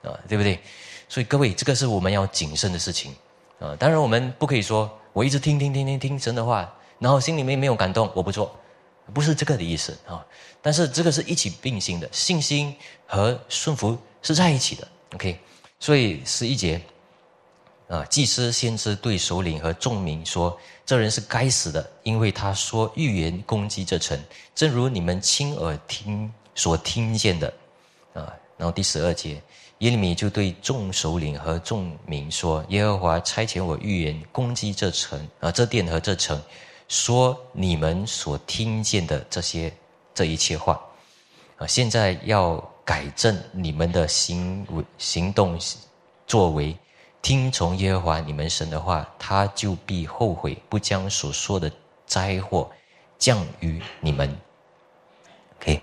[0.03, 0.59] 啊，对不对？
[1.07, 3.15] 所以各位，这个是我们要谨慎的事情
[3.59, 3.75] 啊！
[3.77, 8.53] 当然，我们不可以说我一直听听听听听神的话，然后心里面没有感动，我不做，
[9.13, 10.25] 不是这个的意思啊！
[10.61, 14.87] 但是这个是一起并行的，信心和顺服是在一起的。
[15.13, 15.39] OK，
[15.79, 16.81] 所以十一节
[17.87, 24.19] 啊，祭司先知对首领和众民说：“这人是该死的，因为他说预言攻击这城，
[24.55, 27.53] 正如你们亲耳听所听见的
[28.13, 29.39] 啊。”然后第十二节。
[29.79, 36.41] 耶利米就对众首领和众民说：“耶和华差遣我预言攻击这城啊，这殿和这城，
[36.87, 39.71] 说你们所听见的这些
[40.13, 40.81] 这一切话
[41.57, 45.59] 啊，现在要改正你们的行为、行动、
[46.25, 46.77] 作为，
[47.21, 51.69] 听从耶和华你们神的话，他就必后悔，不将所说的
[52.07, 52.71] 灾祸
[53.19, 54.33] 降于你们。”
[55.59, 55.81] OK。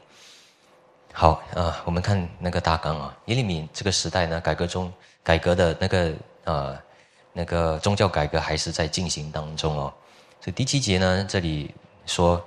[1.12, 3.16] 好啊，我们看那个大纲啊。
[3.26, 6.12] 耶利米这个时代呢，改革中改革的那个
[6.44, 6.78] 呃
[7.32, 9.92] 那个宗教改革还是在进行当中哦。
[10.40, 11.72] 所以第七节呢，这里
[12.06, 12.42] 说，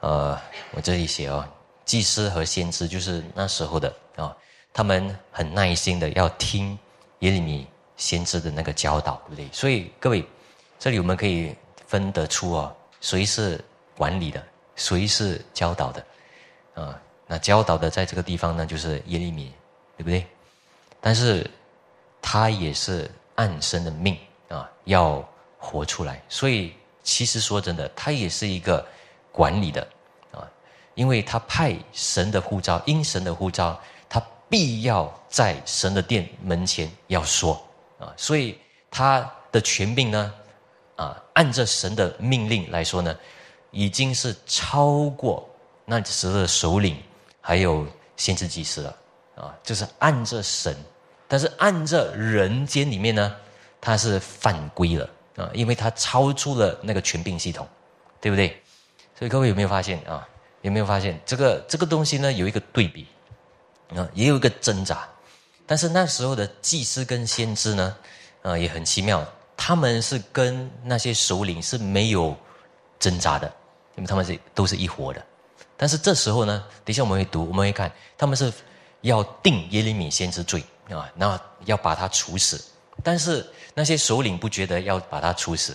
[0.00, 0.38] 呃，
[0.72, 1.46] 我这里写哦，
[1.84, 4.36] 祭司和先知就是那时候的啊，
[4.72, 6.76] 他们很耐心的要听
[7.20, 9.48] 耶利米先知的那个教导，对不对？
[9.52, 10.26] 所以各位，
[10.80, 11.54] 这里我们可以
[11.86, 13.64] 分得出哦，谁是
[13.96, 14.44] 管理的，
[14.74, 16.04] 谁是教导的，
[16.74, 17.00] 啊。
[17.32, 19.52] 那教导的在这个地方呢，就是耶利米，
[19.96, 20.26] 对不对？
[21.00, 21.48] 但是
[22.20, 25.24] 他也是暗生的命啊，要
[25.56, 26.20] 活出来。
[26.28, 26.72] 所以
[27.04, 28.84] 其实说真的，他也是一个
[29.30, 29.86] 管理的
[30.32, 30.42] 啊，
[30.96, 37.64] 因为他派神的护照，因神的护照，他必要在神的殿门前要说
[38.00, 38.58] 啊，所以
[38.90, 40.34] 他的权柄呢，
[40.96, 43.16] 啊，按着神的命令来说呢，
[43.70, 45.48] 已经是超过
[45.84, 47.00] 那时的首领。
[47.40, 48.96] 还有先知祭司了，
[49.36, 50.76] 啊，就是按着神，
[51.26, 53.36] 但是按着人间里面呢，
[53.80, 57.66] 他是犯规了啊，因为他超出了那个权柄系统，
[58.20, 58.60] 对不对？
[59.18, 60.26] 所以各位有没有发现啊？
[60.62, 62.30] 有没有发现这个这个东西呢？
[62.30, 63.06] 有一个对比
[63.96, 65.08] 啊，也有一个挣扎，
[65.66, 67.96] 但是那时候的祭司跟先知呢，
[68.42, 69.26] 啊，也很奇妙，
[69.56, 72.36] 他们是跟那些首领是没有
[72.98, 73.50] 挣扎的，
[73.96, 75.26] 因为他们是都是一伙的。
[75.80, 78.52] 但是这时候呢，等下我们会读，我们会看，他们是
[79.00, 82.62] 要定耶利米先知罪啊，那要把他处死。
[83.02, 85.74] 但是那些首领不觉得要把他处死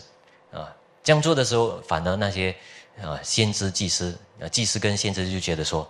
[0.53, 0.71] 啊，
[1.03, 2.55] 这样做的时候，反而那些
[3.01, 5.89] 啊先知祭司啊祭司跟先知就觉得说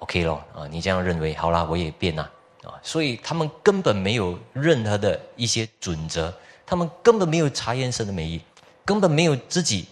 [0.00, 2.30] ，OK 咯啊，你这样认为，好啦，我也变啦
[2.64, 6.30] 啊，所以他们根本没有任何的一些准则，
[6.66, 8.38] 他们根本没有查验神的美意，
[8.84, 9.88] 根本没有自己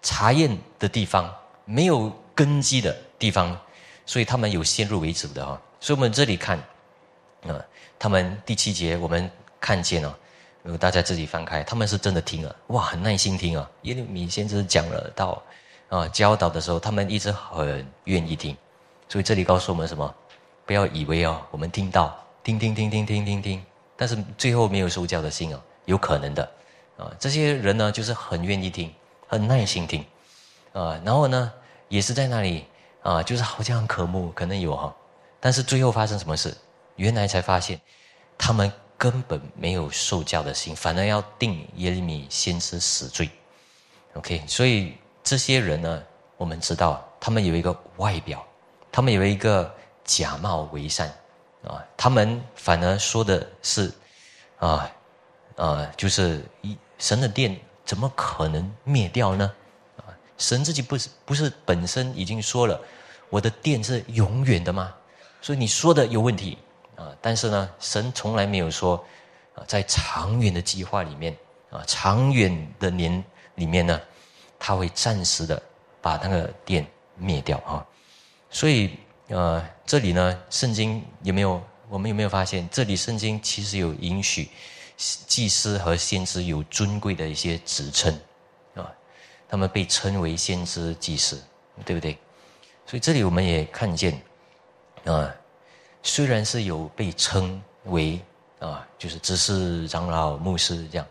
[0.00, 1.28] 查验的地方，
[1.64, 2.12] 没有。
[2.34, 3.58] 根基的地方，
[4.04, 5.60] 所以他们有先入为主的哈。
[5.80, 6.58] 所以我们这里看，
[7.46, 7.60] 啊，
[7.98, 10.18] 他们第七节我们看见了，
[10.62, 13.70] 如果大家自己翻开，他们是真的听了，哇，很耐心听啊。
[13.82, 15.42] 耶利米先知讲了道，
[15.88, 18.56] 啊，教导的时候，他们一直很愿意听。
[19.08, 20.12] 所以这里告诉我们什么？
[20.66, 23.64] 不要以为哦，我们听到，听听听听听听听，
[23.96, 26.42] 但是最后没有受教的心哦，有可能的，
[26.96, 28.90] 啊，这些人呢，就是很愿意听，
[29.28, 30.02] 很耐心听，
[30.72, 31.52] 啊，然后呢？
[31.88, 32.66] 也是在那里
[33.02, 34.94] 啊，就是好像很渴慕，可能有哈，
[35.40, 36.56] 但是最后发生什么事？
[36.96, 37.80] 原来才发现，
[38.38, 43.28] 他们根本没有受教的心，反而要定耶利米先知死罪。
[44.14, 46.02] OK，所以这些人呢，
[46.36, 48.46] 我们知道他们有一个外表，
[48.92, 49.72] 他们有一个
[50.04, 51.08] 假冒为善
[51.66, 53.92] 啊，他们反而说的是
[54.58, 54.90] 啊
[55.56, 59.52] 啊，就是一神的殿怎么可能灭掉呢？
[60.44, 62.78] 神自己不是不是本身已经说了，
[63.30, 64.94] 我的殿是永远的吗？
[65.40, 66.58] 所以你说的有问题。
[66.96, 69.04] 啊，但是呢，神从来没有说，
[69.56, 71.36] 啊，在长远的计划里面，
[71.70, 73.24] 啊，长远的年
[73.56, 74.00] 里面呢，
[74.60, 75.60] 他会暂时的
[76.00, 77.84] 把那个殿灭掉啊。
[78.48, 81.60] 所以，呃，这里呢，圣经有没有？
[81.88, 84.48] 我们有没有发现，这里圣经其实有允许
[84.96, 88.16] 祭司和先知有尊贵的一些职称？
[89.48, 91.42] 他们被称为先知、祭司，
[91.84, 92.18] 对不对？
[92.86, 94.20] 所以这里我们也看见，
[95.04, 95.34] 啊。
[96.06, 98.20] 虽然是有被称为
[98.58, 101.06] 啊，就是知识长老、牧师这样，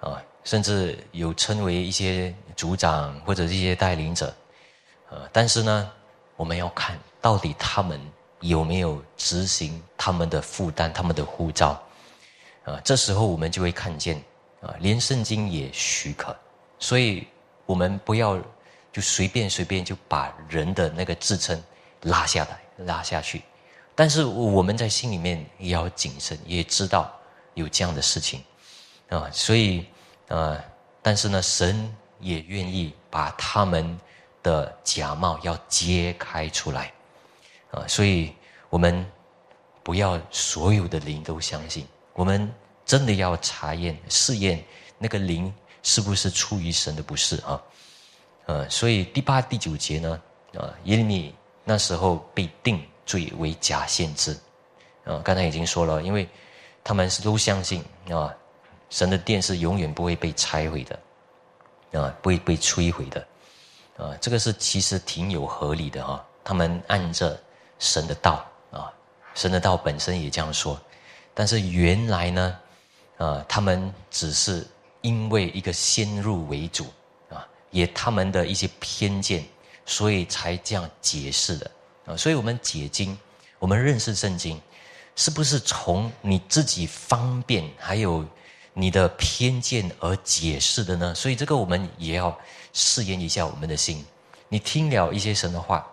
[0.00, 4.34] 啊，甚至有称为一些组长或者一些带领者，
[5.10, 5.92] 啊，但是呢，
[6.34, 8.00] 我们要看到底他们
[8.40, 11.78] 有没有执行他们的负担、他们的护照，
[12.64, 14.16] 啊，这时候我们就会看见
[14.62, 16.34] 啊，连圣经也许可，
[16.78, 17.28] 所以
[17.72, 18.38] 我们不要
[18.92, 21.58] 就随便随便就把人的那个自称
[22.02, 23.40] 拉下来、拉下去。
[23.94, 27.10] 但是我们在心里面也要谨慎，也知道
[27.54, 28.44] 有这样的事情，
[29.08, 29.86] 啊，所以
[30.28, 30.62] 啊，
[31.00, 33.98] 但是呢，神也愿意把他们
[34.42, 36.92] 的假冒要揭开出来，
[37.70, 38.34] 啊，所以
[38.68, 39.06] 我们
[39.82, 42.52] 不要所有的灵都相信，我们
[42.84, 44.62] 真的要查验试验
[44.98, 45.50] 那个灵
[45.82, 47.62] 是不是出于神的不是啊，
[48.46, 50.22] 呃，所以第八、第九节呢，
[50.56, 52.82] 啊，耶利米那时候被定。
[53.04, 54.32] 罪为假先知，
[55.04, 56.26] 啊，刚才已经说了，因为
[56.84, 58.32] 他们是都相信啊，
[58.90, 63.26] 神的殿是永远不会被拆毁的，啊，不会被摧毁的，
[63.98, 66.24] 啊，这个是其实挺有合理的啊。
[66.44, 67.38] 他们按着
[67.80, 68.90] 神的道啊，
[69.34, 70.80] 神的道本身也这样说，
[71.34, 72.58] 但是原来呢，
[73.18, 74.64] 啊，他们只是
[75.02, 76.86] 因为一个先入为主
[77.28, 79.44] 啊，也他们的一些偏见，
[79.84, 81.70] 所以才这样解释的。
[82.06, 83.16] 啊，所以我们解经，
[83.58, 84.60] 我们认识圣经，
[85.14, 88.24] 是不是从你自己方便还有
[88.72, 91.14] 你的偏见而解释的呢？
[91.14, 92.36] 所以这个我们也要
[92.72, 94.04] 试验一下我们的心。
[94.48, 95.86] 你听了一些神的话，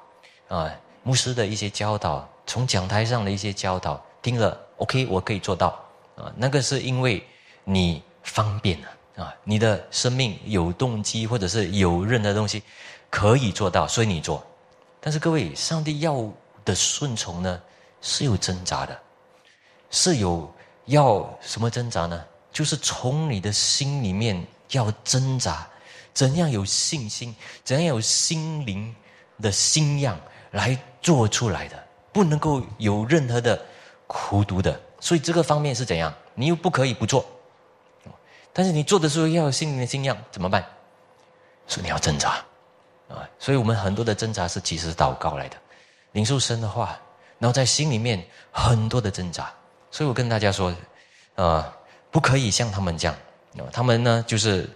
[0.48, 5.68] 啊，牧师的一些教导，从讲台上的一些教导，听了，OK，我可以做到。
[6.16, 7.26] 啊，那个是因为
[7.64, 12.64] 你方便，啊，啊你的生命有动机或者是有任何东西
[13.10, 14.44] 可以做到，所以你做。
[15.02, 16.32] 但是各位，上帝要
[16.64, 17.62] 的顺从呢，
[18.02, 19.00] 是有挣扎的，
[19.90, 20.52] 是有
[20.86, 22.24] 要什么挣扎呢？
[22.52, 25.68] 就是从你的心里面要挣扎，
[26.14, 28.94] 怎样有信心，怎样有心灵
[29.42, 30.20] 的心样
[30.52, 33.60] 来做出来的，不能够有任何的
[34.08, 34.80] 苦读的。
[35.00, 36.14] 所以这个方面是怎样？
[36.34, 37.26] 你又不可以不做，
[38.60, 40.62] 但是你做的时候要有心灵的信仰，怎么办？
[41.66, 42.32] 所以你要挣扎。
[43.08, 45.56] 啊，所以我们很多的挣扎是其实是祷告来的，
[46.12, 47.00] 领受神的话，
[47.38, 49.50] 然后在心里面很多的挣扎。
[49.90, 50.76] 所以我跟大家说，
[51.36, 51.74] 啊，
[52.12, 53.16] 不可以像他们这样，
[53.60, 54.70] 啊，他们呢就是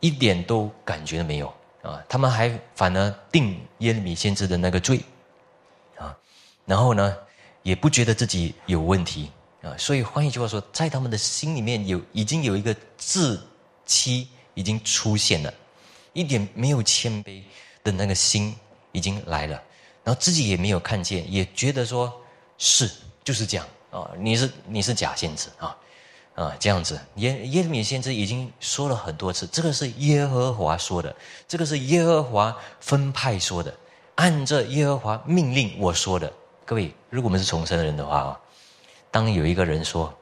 [0.00, 1.50] 一点都感觉都没有
[1.80, 5.00] 啊，他们还反而定耶利米先知的那个罪，
[5.96, 6.14] 啊，
[6.66, 7.16] 然后呢
[7.62, 9.32] 也不觉得自己有问题
[9.78, 13.40] 所以换一句话说，在他们的心里面有已经有一个自
[13.86, 15.52] 欺已经出现了。
[16.12, 17.42] 一点没有谦卑
[17.84, 18.54] 的那个心
[18.92, 19.62] 已经来了，
[20.02, 22.10] 然后自己也没有看见，也觉得说
[22.56, 22.90] 是
[23.22, 25.76] 就是这样啊，你是你是假先知啊
[26.34, 26.98] 啊这样子。
[27.16, 31.14] 耶耶利米先知已经说了很多次，这个是耶和华说的，
[31.46, 33.74] 这个是耶和华分派说的，
[34.14, 36.32] 按着耶和华命令我说的。
[36.64, 38.40] 各位，如果我们是重生的人的话啊，
[39.16, 40.12] 当有一个人说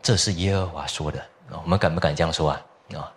[0.00, 1.22] 这是耶和华说的，
[1.62, 3.12] 我们敢不敢这样说啊啊？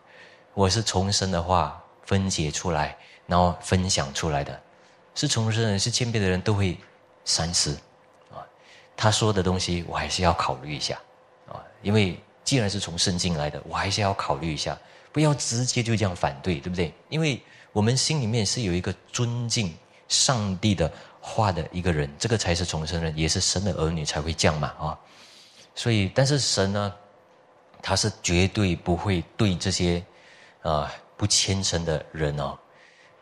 [0.53, 1.81] 我是重生的话。
[2.03, 4.57] 分解出来，然后分享出来的，
[5.13, 6.77] 是重生人，是谦卑的人都会
[7.25, 7.77] 三思
[8.31, 8.39] 啊。
[8.95, 10.97] 他说的东西，我还是要考虑一下
[11.49, 11.59] 啊。
[11.81, 14.77] 因为既然是从圣经来的，我还是要考虑一下，
[15.11, 16.93] 不要直接就这样反对，对不对？
[17.09, 17.41] 因为
[17.73, 19.73] 我们心里面是有一个尊敬
[20.07, 20.89] 上帝的
[21.27, 24.99] 话的一个人，这个才是重生人，也是神的儿女才会这样嘛啊。
[25.75, 26.93] 所以，但是神呢，
[27.81, 30.01] 他是绝对不会对这些
[30.61, 30.89] 啊。
[31.19, 32.55] 不虔诚的人哦，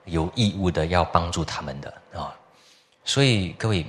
[0.03, 2.37] 有义务的要帮助他们的啊，
[3.05, 3.85] 所以各位，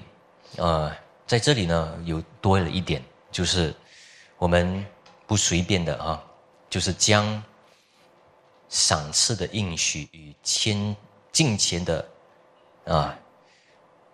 [0.58, 0.96] 呃，
[1.26, 3.02] 在这里呢，有多了一点，
[3.32, 3.74] 就是
[4.38, 4.86] 我们
[5.26, 6.22] 不随便的啊，
[6.70, 7.42] 就是将
[8.68, 10.94] 赏赐的应许与千
[11.32, 12.08] 金钱的
[12.84, 13.18] 啊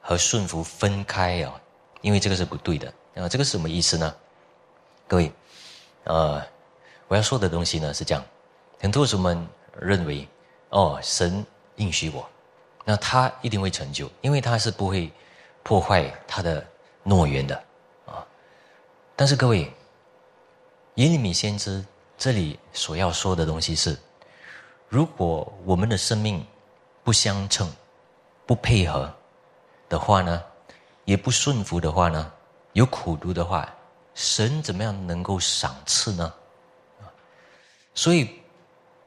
[0.02, 1.58] 和顺服分开啊，
[2.02, 3.26] 因为这个是不对的啊。
[3.28, 4.14] 这个是什么意思呢？
[5.08, 5.32] 各位，
[6.04, 6.44] 呃，
[7.08, 8.22] 我要说的东西呢是这样：
[8.80, 9.48] 很多时候我们
[9.80, 10.28] 认为，
[10.68, 11.46] 哦，神
[11.76, 12.28] 应许我，
[12.84, 15.10] 那他一定会成就，因为他是不会
[15.62, 16.62] 破坏他的
[17.02, 17.56] 诺言的
[18.04, 18.26] 啊。
[19.16, 19.72] 但是各位。
[20.96, 21.82] 耶利米先知
[22.18, 23.98] 这里所要说的东西是：
[24.90, 26.46] 如果我们的生命
[27.02, 27.66] 不相称、
[28.44, 29.10] 不配合
[29.92, 30.42] 的话呢，
[31.04, 32.32] 也不顺服的话呢，
[32.72, 33.68] 有苦读的话，
[34.14, 36.32] 神怎么样能够赏赐呢？
[37.94, 38.40] 所以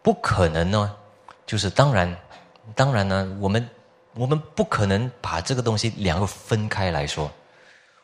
[0.04, 0.96] 不可能呢，
[1.44, 2.16] 就是当然，
[2.76, 3.68] 当然呢，我们
[4.14, 7.32] 我们不可能把这个东西两个分开来说。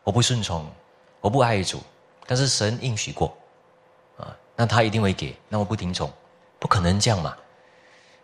[0.03, 0.67] 我不顺从，
[1.19, 1.79] 我不爱主，
[2.25, 3.37] 但是神应许过。
[4.17, 6.11] 啊那他一定会给，那我不听从，
[6.57, 7.37] 不可能这样嘛，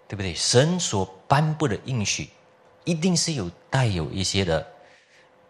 [0.08, 0.34] 对不对？
[0.34, 2.32] 神所颁布的应许，
[2.88, 4.66] 一定是有带有一些的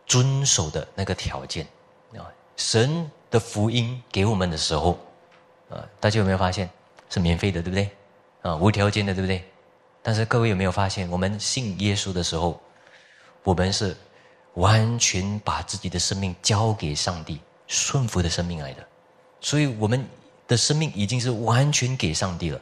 [0.06, 1.66] 遵守的那个条件
[2.14, 2.26] 啊。
[2.56, 4.98] 神的福音给我们的时候，
[5.70, 6.70] 啊，大家有没有发现
[7.10, 7.90] 是免费的，对不对？
[8.42, 9.44] 啊，无条件的，对不对？
[10.02, 12.60] 但是各位有没有发现，我们信耶稣的时候，
[13.44, 13.96] 我们是
[14.56, 18.86] 完全把自己的生命交给上帝，顺服的生命来的，
[19.40, 20.06] 所以我们。
[20.48, 22.62] 的生命已经是完全给上帝了，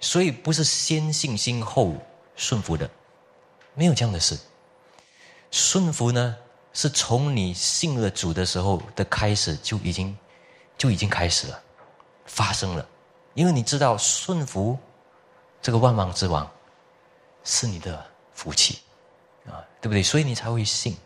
[0.00, 1.92] 所以不是先信心后
[2.36, 2.88] 顺服的，
[3.74, 4.38] 没有这样的事。
[5.50, 6.36] 顺服呢，
[6.72, 10.16] 是从你信了主的时候的开始就已经
[10.76, 11.62] 就已经开始了，
[12.26, 12.86] 发生了，
[13.34, 14.78] 因为你知道顺服
[15.60, 16.48] 这个万王之王
[17.44, 18.78] 是你的福气
[19.46, 20.02] 啊，对不对？
[20.02, 20.96] 所以你才会信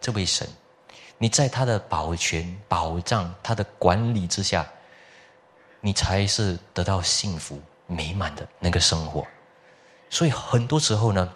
[0.00, 0.48] 这位神，
[1.18, 4.66] 你在他的保全、保障、他的管理之下。
[5.86, 9.22] 你才是得到幸福美满的那个生活，
[10.08, 11.30] 所以很多时候呢，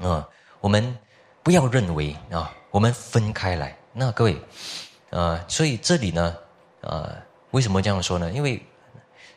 [0.00, 0.28] 啊，
[0.60, 0.96] 我们
[1.42, 3.76] 不要认为啊，我们分开来。
[3.92, 4.40] 那各位，
[5.10, 6.36] 啊，所以这里呢，
[6.82, 7.10] 啊，
[7.50, 8.30] 为什么这样说呢？
[8.30, 8.62] 因为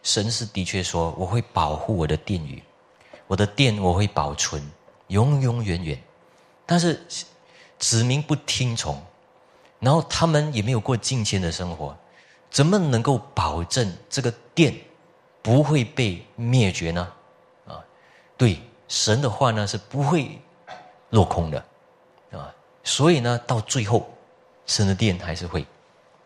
[0.04, 2.62] 神是的确说，我会保护我的殿宇，
[3.28, 4.62] 我的殿我会保存
[5.08, 6.02] 永永远远。
[6.66, 7.02] 但是
[7.80, 9.02] 子民不听从，
[9.80, 11.98] 然后他们也没有过敬虔的生活。
[12.50, 14.76] 怎么能够保证这个殿
[15.42, 17.12] 不会被灭绝呢？
[17.66, 17.80] 啊，
[18.38, 20.38] 对，神的话呢是不会
[21.12, 21.64] 落空的，
[22.32, 22.54] 啊，
[22.84, 24.12] 所以呢，到最后，
[24.66, 25.66] 神的殿还是会，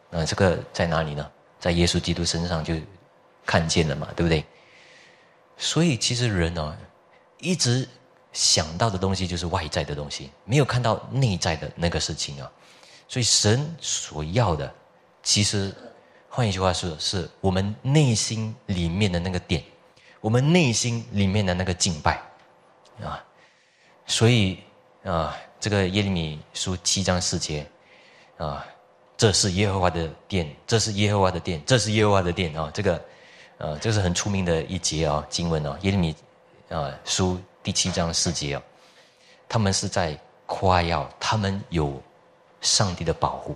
[0.10, 1.32] 啊，这个在哪里呢？
[1.60, 2.74] 在耶稣基督身上就
[3.46, 4.44] 看见了嘛，对不对？
[5.58, 6.78] 所以其实人呢，
[7.40, 7.88] 一直
[8.34, 12.52] 想到的东西就是外在的东西，没有看到内在的那个事情啊。
[13.08, 14.74] 所以神所要的，
[15.22, 15.72] 其实。
[16.28, 19.64] 换一句话说，是我们内心里面的那个点，
[20.20, 22.22] 我们内心里面的那个敬拜，
[23.02, 23.24] 啊，
[24.06, 24.60] 所以
[25.06, 27.66] 啊，这个耶利米书七章四节，
[28.38, 28.66] 啊，
[29.16, 33.06] 这是耶和华的殿，这是耶和华的殿，这是耶和华的殿啊，这个，
[33.60, 36.16] 呃，这是很出名的一节啊，经文哦，耶利米
[36.70, 38.64] 啊书第七章四节啊，
[39.48, 42.02] 他们是在夸耀，他们有
[42.62, 43.56] 上帝的保护。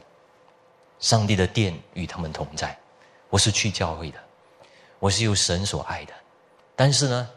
[1.00, 2.78] 上帝的殿与他们同在，
[3.30, 4.20] 我是去教会的，
[5.00, 6.14] 我是由神所爱的，
[6.76, 7.30] 但是呢，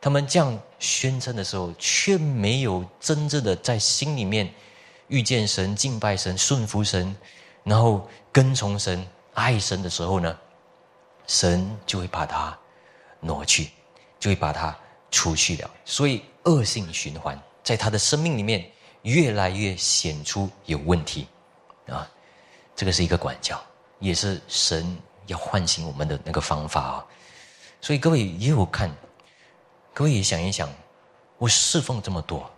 [0.00, 4.52] 他们这样宣称的时候，却没有真正的在心里面
[5.08, 7.16] 遇见神、敬拜神、顺服神，
[7.62, 10.38] 然后跟从神、爱神的时候呢，
[11.26, 12.56] 神就会把它
[13.20, 13.70] 挪去，
[14.20, 14.76] 就会把它
[15.10, 18.70] 除去了，所以恶性循环在他的生命里面
[19.02, 21.26] 越来越显出有问题
[21.86, 22.06] 啊。
[22.76, 23.58] 这个是一个管教，
[24.00, 27.06] 也是神要唤醒我们的那个方法啊！
[27.80, 28.94] 所以各位也有看，
[29.94, 30.68] 各位也想一想，
[31.38, 32.50] 我侍奉这么多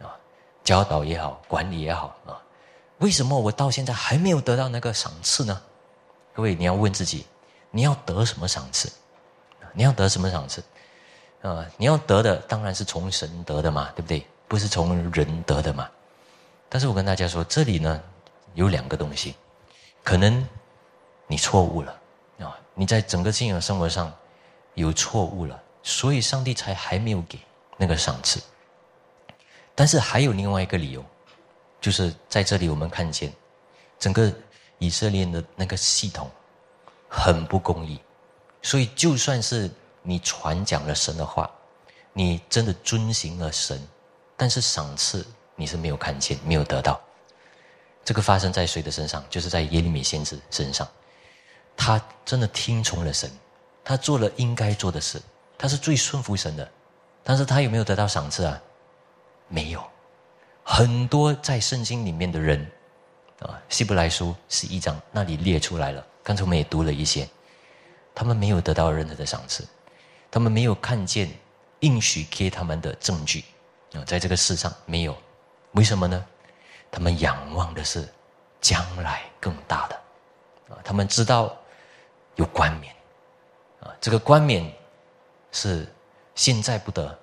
[0.00, 0.14] 啊，
[0.62, 2.40] 教导也好，管理也好啊，
[2.98, 5.60] 为什么我到现在还没有得到那个赏赐呢？
[6.34, 7.26] 各位你要问自己，
[7.70, 8.92] 你要得什么赏赐？
[9.72, 10.62] 你要得什么赏赐？
[11.42, 14.24] 啊，你要得的当然是从神得的嘛，对不对？
[14.46, 15.90] 不是从人得的嘛。
[16.68, 18.00] 但是我跟大家说，这里呢。
[18.54, 19.34] 有两个东西，
[20.04, 20.46] 可能
[21.26, 21.92] 你错误了
[22.38, 22.56] 啊！
[22.72, 24.12] 你在整个信仰生活上
[24.74, 27.38] 有错误了，所以上帝才还没有给
[27.76, 28.40] 那个赏赐。
[29.76, 31.04] 但是还有另外一个理由，
[31.80, 33.32] 就是在这里我们看见
[33.98, 34.32] 整个
[34.78, 36.30] 以色列的那个系统
[37.08, 38.00] 很不公义，
[38.62, 39.70] 所以就算是
[40.02, 41.50] 你传讲了神的话，
[42.12, 43.80] 你真的遵行了神，
[44.36, 47.00] 但是赏赐你是没有看见，没有得到。
[48.04, 49.24] 这个发生在谁的身上？
[49.28, 50.88] 就是在耶利米先知身上。
[51.76, 53.30] 他真的听从了神，
[53.82, 55.20] 他做了应该做的事，
[55.64, 56.70] 他是最顺服神的。
[57.22, 58.60] 但是他有没有得到赏赐啊？
[59.48, 59.82] 没有。
[60.62, 62.70] 很多在圣经里面的人，
[63.40, 66.06] 啊，希伯来书十一章那里列出来了。
[66.22, 67.26] 刚才我们也读了一些，
[68.14, 69.66] 他们没有得到任何的赏赐，
[70.30, 71.30] 他们没有看见
[71.80, 73.42] 应许给他们的证据
[73.94, 75.16] 啊，在这个世上没有。
[75.72, 76.22] 为什么呢？
[76.90, 78.06] 他们仰望的是
[78.60, 79.94] 将来更大的
[80.68, 81.56] 啊，他们知道
[82.34, 82.94] 有冠冕
[83.80, 84.70] 啊，这个冠冕
[85.54, 85.86] 是
[86.34, 87.18] 现在不得，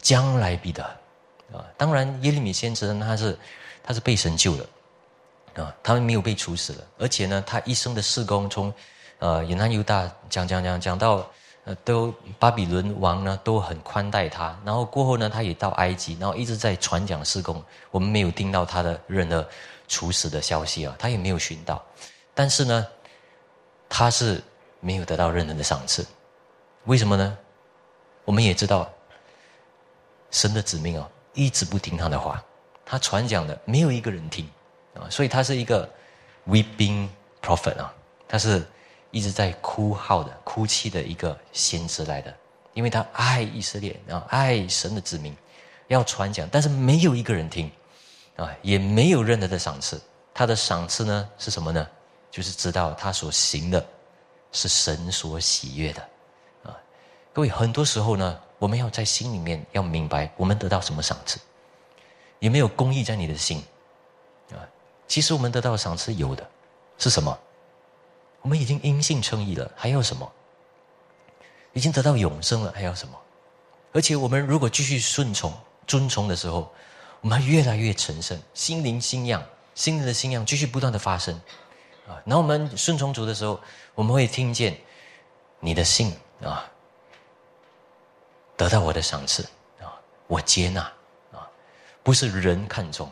[0.00, 0.82] 将来必得。
[1.52, 3.38] 啊，当然耶利米先知他是
[3.82, 8.72] 他是被神救了，啊，他们没有被处死了，而且呢，他一生的事工从，
[9.18, 11.28] 呃，沿南犹大讲讲讲讲到，
[11.64, 19.46] 呃，都巴比伦王呢都很宽待他，然后过后呢，他也到埃及，然后一直在传讲事工，我们没有听到他的任何
[19.86, 21.84] 处死的消息啊，他也没有寻到，
[22.34, 22.86] 但是呢，
[23.88, 24.42] 他是
[24.80, 26.04] 没有得到任何的赏赐，
[26.84, 27.38] 为什么呢？
[28.24, 28.90] 我们也知道
[30.30, 31.10] 神的子命哦。
[31.32, 32.40] 一直不听他的话，
[32.86, 34.48] 他传讲的没有一个人听
[34.94, 35.88] 啊，所以他是一个
[36.46, 37.08] weeping
[37.42, 37.92] prophet 啊，
[38.28, 38.64] 他是
[39.10, 42.32] 一直在哭号的、哭泣的一个先知来的，
[42.72, 45.36] 因为他爱以色列啊，爱神的子民，
[45.88, 47.68] 要传讲，但是没有一个人听
[48.36, 50.00] 啊，也没有任何的赏赐。
[50.32, 51.84] 他的赏赐呢是什么呢？
[52.30, 53.84] 就是知道他所行的
[54.52, 56.08] 是神所喜悦的。
[57.34, 58.40] 各位，很多时候呢。
[58.56, 61.38] 我们要在心里面要明白，我们得到什么赏赐，
[62.38, 63.62] 有没有公义在你的心
[64.52, 64.56] 啊？
[65.06, 66.48] 其实我们得到赏赐有的
[66.96, 67.38] 是什么？
[68.40, 70.32] 我们已经因信称义了，还要什么？
[71.74, 73.18] 已经得到永生了，还要什么？
[73.92, 75.52] 而且我们如果继续顺从、
[75.86, 76.72] 遵从的时候，
[77.20, 81.34] 我们越来越成圣，心灵信仰、心灵的信仰继续不断的发生
[82.08, 82.16] 啊。
[82.24, 83.60] 然后我们顺从主的时候，
[83.94, 84.78] 我们会听见
[85.60, 86.70] 你的信啊。
[88.56, 89.42] 得到我的赏赐
[89.80, 89.92] 啊，
[90.26, 90.80] 我接纳
[91.32, 91.48] 啊，
[92.02, 93.10] 不是人看重，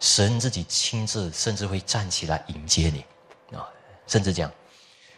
[0.00, 3.04] 神自己亲自甚至会站起来迎接你
[3.56, 3.68] 啊，
[4.06, 4.50] 甚至这样。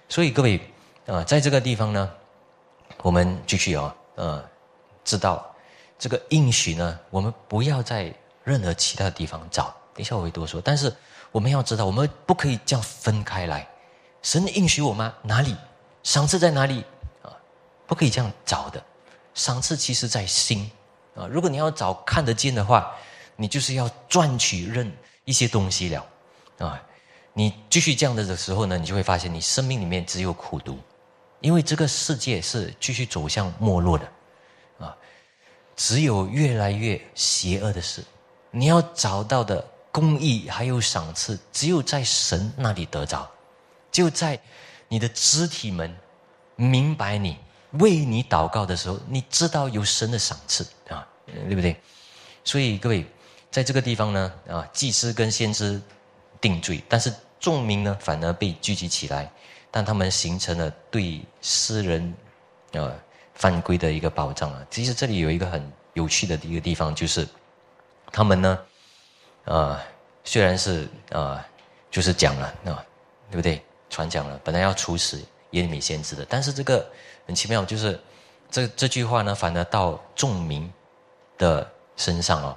[0.09, 0.61] 所以各位
[1.07, 2.11] 啊，在这个地方呢，
[3.03, 4.45] 我们继续啊，呃，
[5.05, 5.55] 知道
[5.99, 9.75] 这个应许呢，我们不要在任何其他的地方找。
[9.95, 10.95] 等一下我会多说，但是
[11.31, 13.67] 我们要知道，我们不可以这样分开来。
[14.23, 15.15] 神应许我吗？
[15.23, 15.57] 哪里？
[16.03, 16.85] 赏赐在哪里？
[17.23, 17.33] 啊，
[17.87, 18.85] 不可以这样找的。
[19.35, 20.70] 赏赐其实在心
[21.14, 21.26] 啊！
[21.26, 22.95] 如果你要找看得见的话，
[23.37, 24.91] 你就是要赚取任
[25.24, 26.07] 一些东西了
[26.59, 26.80] 啊！
[27.32, 30.78] 你继续这样的的时候呢，你就会发现你生命里面只有苦毒，
[31.41, 34.09] 因为这个世界是继续走向没落的
[34.78, 34.97] 啊！
[35.74, 38.05] 只有越来越邪恶的事，
[38.53, 43.28] 你要找到的公义还有赏赐，只有在神那里得着，
[43.91, 44.41] 就在
[44.87, 45.93] 你的肢体们
[46.55, 47.37] 明白你。
[47.81, 51.77] 为你祷告的时候，你知道有神的赏赐啊，对不对？
[52.45, 53.05] 所以各位，
[53.51, 55.81] 在这个地方呢，啊，祭司跟先知
[56.41, 59.31] 定罪，但是众民呢反而被聚集起来，
[59.70, 62.14] 但他们形成了对私人
[62.75, 62.93] 啊
[63.35, 64.66] 犯规的一个保障啊。
[64.70, 67.27] 其实这里有一个很有趣的一个地方，就是
[68.12, 68.59] 他们呢，
[69.47, 69.83] 啊，
[70.22, 71.45] 虽然是啊，
[71.91, 72.85] 就是讲了啊，
[73.31, 73.61] 对不对？
[73.91, 75.18] 传讲了，本来要处死
[75.51, 76.87] 耶利米先知的，但是这个。
[77.27, 78.01] 很奇妙，就是
[78.51, 80.70] 这这句话呢，反而到众民
[81.39, 82.57] 的身上哦。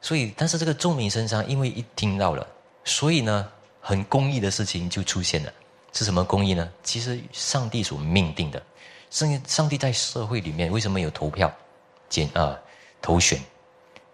[0.00, 2.46] 所以，但是这个众民身上，因为一听到了，
[2.84, 3.48] 所以呢，
[3.80, 5.52] 很公义的事情就出现了。
[5.92, 6.70] 是什么公义呢？
[6.82, 8.62] 其实上帝所命定的。
[9.10, 11.50] 上上帝在社会里面为什么有投票、
[12.08, 12.58] 拣啊
[13.00, 13.40] 投选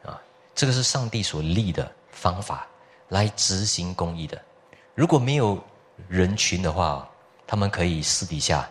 [0.05, 0.21] 啊？
[0.55, 2.69] 这个是上帝所立的方法
[3.09, 4.41] 来执行公义的。
[4.95, 5.59] 如果没有
[6.07, 7.09] 人群的话，
[7.47, 8.69] 他们可以私底下，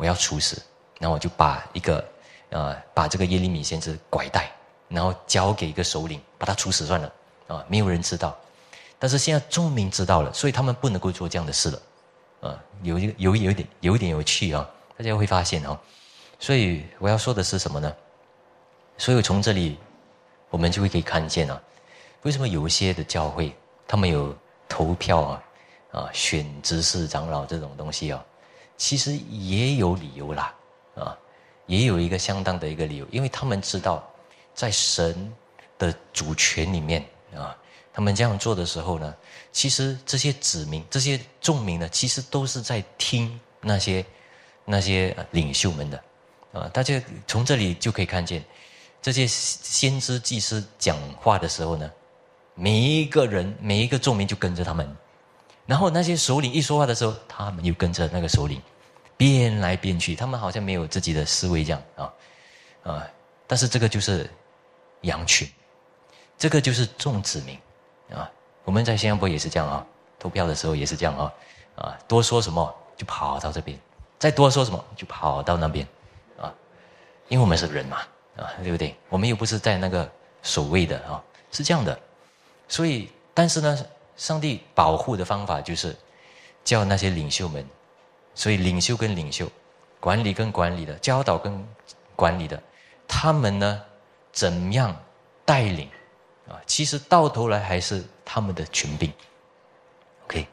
[0.00, 0.56] 我要处死，
[0.98, 2.02] 然后我就把一个，
[2.48, 4.50] 呃，把这个耶利米先知拐带，
[4.88, 7.12] 然后交给一个首领，把他处死算了，
[7.48, 8.34] 啊，没有人知道。
[8.98, 11.82] 但是现在众民知道了，所以他们不能够做这样的事了，
[12.40, 15.78] 啊，有一有有一点有一点有趣啊，大家会发现哦。
[16.38, 17.94] 所以我要说的是什么呢？
[18.96, 19.78] 所以从这里
[20.48, 21.60] 我们就会可以看见啊，
[22.22, 23.54] 为什么有一些的教会
[23.86, 24.34] 他们有
[24.66, 25.42] 投票啊，
[25.92, 28.24] 啊，选执事长老这种东西啊。
[28.80, 30.54] 其实也有理由啦，
[30.94, 31.14] 啊，
[31.66, 34.02] 也有一个相当的一个理由，因为他们知道，
[34.54, 35.30] 在神
[35.78, 37.04] 的主权里面
[37.36, 37.54] 啊，
[37.92, 39.14] 他们这样做的时候呢，
[39.52, 44.02] 其实这些子民、这些众民呢，其实都是在听那些
[44.64, 46.02] 那些领袖们的，
[46.54, 48.42] 啊，大家从这里就可以看见，
[49.02, 51.92] 这些先知祭司讲话的时候呢，
[52.54, 54.96] 每一个人、每一个众民就跟着他们。
[55.66, 58.60] 然后那些首领一说话的时候，他们又跟着那个首领
[59.20, 62.14] 变来变去，他们好像没有自己的思维这样啊
[62.84, 63.06] 啊！
[63.46, 64.26] 但是这个就是
[65.02, 65.46] 羊群，
[66.38, 67.58] 这个就是众子民
[68.16, 68.30] 啊。
[68.64, 69.86] 我们在新加坡也是这样啊，
[70.18, 71.32] 投票的时候也是这样啊
[71.76, 73.78] 啊，多说什么就跑到这边，
[74.18, 75.86] 再多说什么就跑到那边
[76.40, 76.50] 啊，
[77.28, 77.98] 因为我们是人嘛
[78.38, 78.96] 啊，对不对？
[79.10, 80.10] 我们又不是在那个
[80.42, 82.00] 守卫的啊，是这样的。
[82.68, 85.94] 所以，但是呢，上帝保护的方法就是
[86.64, 87.62] 叫那些领袖们，
[88.40, 89.46] 所以领袖跟领袖，
[90.00, 91.52] 管理跟管理的，教导跟
[92.16, 92.60] 管理的，
[93.06, 93.82] 他们呢
[94.32, 94.96] 怎样
[95.44, 95.86] 带领
[96.48, 96.56] 啊？
[96.66, 99.12] 其实到头来还是他们的群兵。
[100.24, 100.46] OK，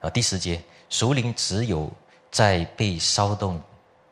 [0.00, 1.88] 啊，第十节，首领只有
[2.32, 3.62] 在被骚动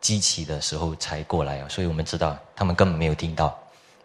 [0.01, 3.59] 激起的时候才过来啊，所以我们知道他们根本没有听到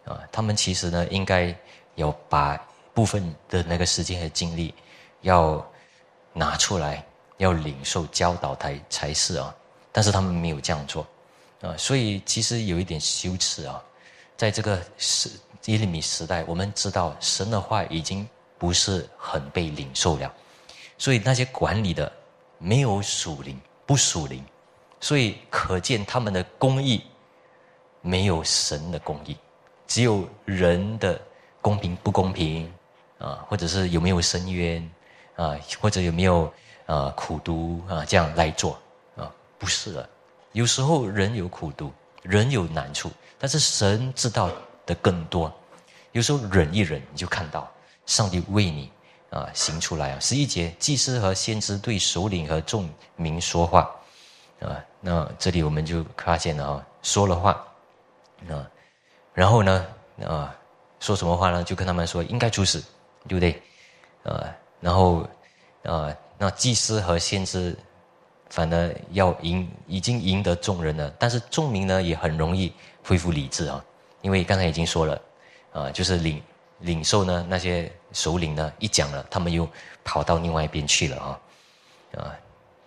[0.06, 1.56] 啊，他们其实呢应该
[1.94, 2.60] 要把。
[2.96, 4.74] 部分的那个时间和精力，
[5.20, 5.62] 要
[6.32, 7.04] 拿出来，
[7.38, 9.56] 要领受教导才才是啊。
[9.92, 11.06] 但是他们没有这样做，
[11.62, 13.82] 啊，所以其实有一点羞耻啊。
[14.38, 15.30] 在这个时
[15.66, 18.28] 耶利米时代，我们知道神的话已经
[18.58, 20.34] 不是很被领受了，
[20.98, 22.12] 所以那些管理的
[22.58, 24.44] 没有属灵，不属灵，
[25.00, 27.02] 所以可见他们的公义
[28.02, 29.38] 没有神的公义，
[29.88, 31.20] 只有人的
[31.62, 32.72] 公平不公平。
[33.18, 34.92] 啊，或者是有没有深渊，
[35.38, 36.54] 啊，或者有没有
[36.86, 38.80] 啊苦读啊，这样来做
[39.16, 39.32] 啊？
[39.58, 40.10] 不是的，
[40.52, 44.50] 有时候人有苦读，人有难处，但是神知道
[44.86, 45.52] 的更多。
[46.12, 47.70] 有时候忍一忍，你就看到
[48.06, 48.92] 上帝为你
[49.30, 50.20] 啊行出来啊。
[50.20, 53.90] 十一节，祭司和先知对首领和众民说话
[54.60, 54.84] 啊。
[55.02, 57.52] 那这里我们就发现了啊，说了话
[58.50, 58.66] 啊，
[59.34, 59.86] 然后呢
[60.26, 60.56] 啊，
[61.00, 61.64] 说什么话呢？
[61.64, 62.84] 就跟他们说应该出事。
[63.28, 63.60] 对不对？
[64.22, 65.28] 啊，然后，
[65.82, 67.78] 啊，那祭司和先知，
[68.50, 71.14] 反而要赢，已经赢得众人了。
[71.18, 72.74] 但是众民呢，也很容易
[73.04, 73.84] 恢复理智啊，
[74.22, 75.22] 因为刚才已经说了，
[75.72, 76.42] 啊，就是领
[76.80, 79.68] 领受呢，那些首领呢，一讲了，他们又
[80.04, 81.40] 跑到另外一边去了啊，
[82.18, 82.36] 啊，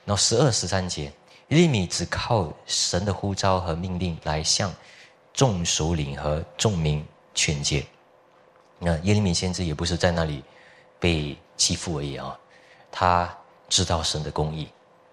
[0.04, 1.12] 那十二十三节，
[1.48, 4.72] 利米只靠神的呼召和命令来向
[5.32, 7.86] 众首领和众民劝诫。
[8.78, 10.44] 那耶利米先知也不是在那里
[11.00, 12.38] 被欺负而已啊，
[12.92, 13.37] 他
[13.68, 14.68] 知道神的公义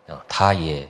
[0.07, 0.87] 啊，他也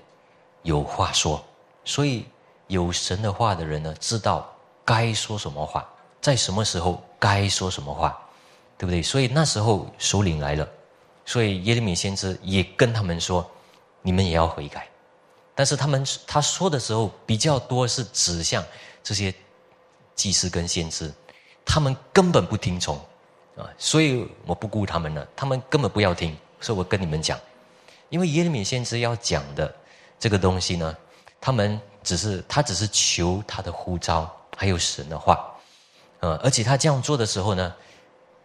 [0.63, 1.43] 有话说，
[1.84, 2.26] 所以
[2.68, 4.51] 有神的话的人呢，知道
[4.84, 5.88] 该说什么话，
[6.22, 8.18] 在什么时候该说什么话，
[8.78, 9.01] 对不对？
[9.01, 10.68] 所以那时候首领来了，
[11.26, 13.49] 所以耶利米先知也跟他们说，
[14.01, 14.88] 你们也要悔改，
[15.53, 18.63] 但是他们他说的时候比较多是指向
[19.03, 19.34] 这些
[20.16, 21.11] 祭司跟先知。
[21.68, 22.95] 他们根本不听从，
[23.57, 25.28] 啊，所以我不顾他们了。
[25.36, 27.39] 他们根本不要听，所以我跟你们讲，
[28.10, 29.74] 因为耶利米先知要讲的
[30.20, 30.95] 这个东西呢，
[31.39, 35.53] 他们只是他只是求他的呼召，还有神的话，
[36.20, 37.74] 呃，而且他这样做的时候呢，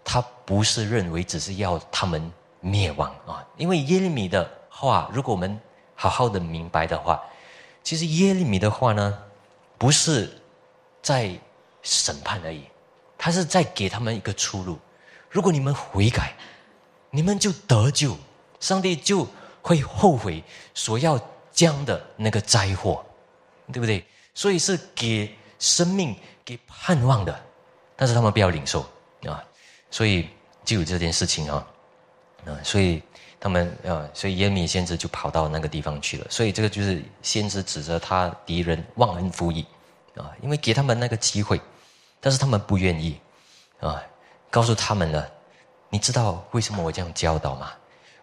[0.04, 5.60] 他不是认为只是要他们灭亡啊，因为耶利米的话，如果我们
[5.94, 7.22] 好好的明白的话，
[7.82, 9.18] 其实耶利米的话呢，
[9.78, 10.30] 不是
[11.02, 11.30] 在
[11.82, 12.64] 审判而已。
[13.22, 14.78] 他是在给他们一个出路，
[15.28, 16.34] 如果你们悔改，
[17.10, 18.16] 你们就得救，
[18.60, 19.26] 上帝就
[19.70, 20.42] 会后悔
[20.74, 21.16] 所要
[21.52, 23.04] 将的那个灾祸，
[23.72, 24.04] 对不对？
[24.34, 27.40] 所以是给生命、给盼望的，
[27.94, 28.80] 但是他们不要领受
[29.26, 29.44] 啊，
[29.88, 30.28] 所以
[30.64, 31.64] 就有这件事情啊，
[32.46, 33.00] 啊，所以
[33.38, 39.64] 他们啊，所以耶米先知就跑到那个地方去了，所以这个就是先知指责他敌人忘恩负义
[40.16, 41.60] 啊，因为给他们那个机会。
[42.18, 43.20] 但是他们不愿意，
[43.78, 44.02] 啊，
[44.50, 45.30] 告诉他们了，
[45.90, 47.70] 你知道为什么我这样教导吗？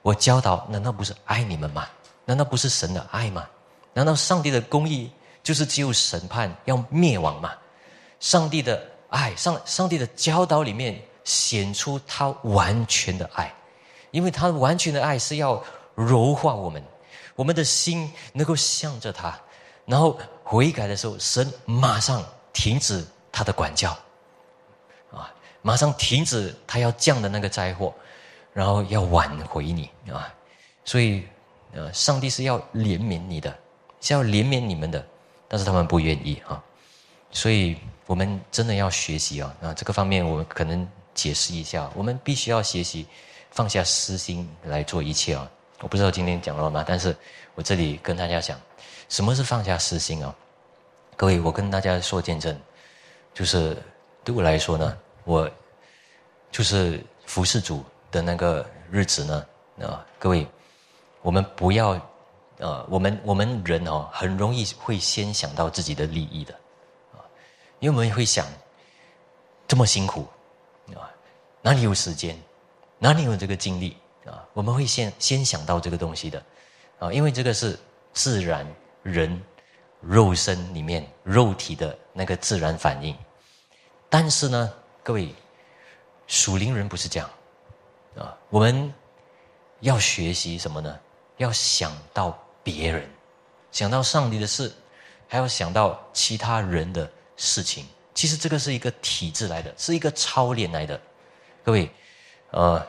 [0.07, 1.85] 我教导难道不是爱你们吗？
[2.23, 3.45] 难道不是神的爱吗？
[3.91, 5.11] 难道上帝的公义
[5.43, 7.51] 就是只有审判要灭亡吗？
[8.21, 13.53] 上帝的爱，上上帝的教导里面显出他完全的爱，
[14.11, 15.61] 因为他完全的爱是要
[15.93, 16.81] 柔化我们，
[17.35, 19.37] 我们的心能够向着他，
[19.83, 23.05] 然后悔改的时候，神马上停止。
[23.29, 23.91] 他的管教，
[25.11, 25.29] 啊，
[25.61, 27.93] 马上停止他要降的那个灾祸，
[28.57, 30.33] 然后要挽回你啊，
[30.83, 31.27] 所以，
[31.73, 33.55] 呃，上帝是要怜悯你的，
[34.01, 35.05] 是要怜悯你们的，
[35.47, 36.59] 但是他们不愿意啊，
[37.29, 37.77] 所以
[38.07, 43.05] 我们真的要学习啊，啊，这个方面我们可能解释一下，我们必须要学习
[43.51, 45.47] 放下私心来做一切啊，
[45.81, 46.83] 我不知道今天讲了吗？
[46.87, 47.15] 但是
[47.53, 48.59] 我这里跟大家讲，
[49.07, 50.33] 什么是放下私心啊？
[51.15, 52.59] 各位，我跟大家说见证。
[53.35, 53.77] 就是
[54.23, 55.47] 对我来说呢，我
[56.51, 59.45] 就是服侍主的那个日子呢，
[59.81, 60.47] 啊，各位，
[61.21, 61.99] 我们不要，
[62.57, 66.53] 呃，我们我们人哦，很容易会先想到自己的利益的，
[67.13, 67.19] 啊，
[67.79, 68.45] 因为我们会想，
[69.67, 70.27] 这么辛苦，
[70.95, 71.11] 啊，
[71.61, 72.39] 哪里有时间，
[72.97, 74.43] 哪里有这个精力啊？
[74.53, 76.43] 我们会先先想到这个东西的，
[76.99, 77.77] 啊，因为这个是
[78.13, 78.65] 自然
[79.03, 79.41] 人
[80.01, 83.15] 肉身里面肉体的那个自然反应。
[84.09, 85.35] 但是呢，各位，
[86.27, 87.29] 属灵人不是这样，
[88.19, 88.93] 啊，我们
[89.79, 90.99] 要学习什么呢？
[91.37, 93.07] 要想到别人，
[93.71, 94.73] 想到上帝的事，
[95.27, 97.85] 还要想到其他人的事情。
[98.13, 100.99] 其实这个是一个体制来的，是一个操练来的。
[101.63, 101.89] 各位，
[102.49, 102.83] 呃，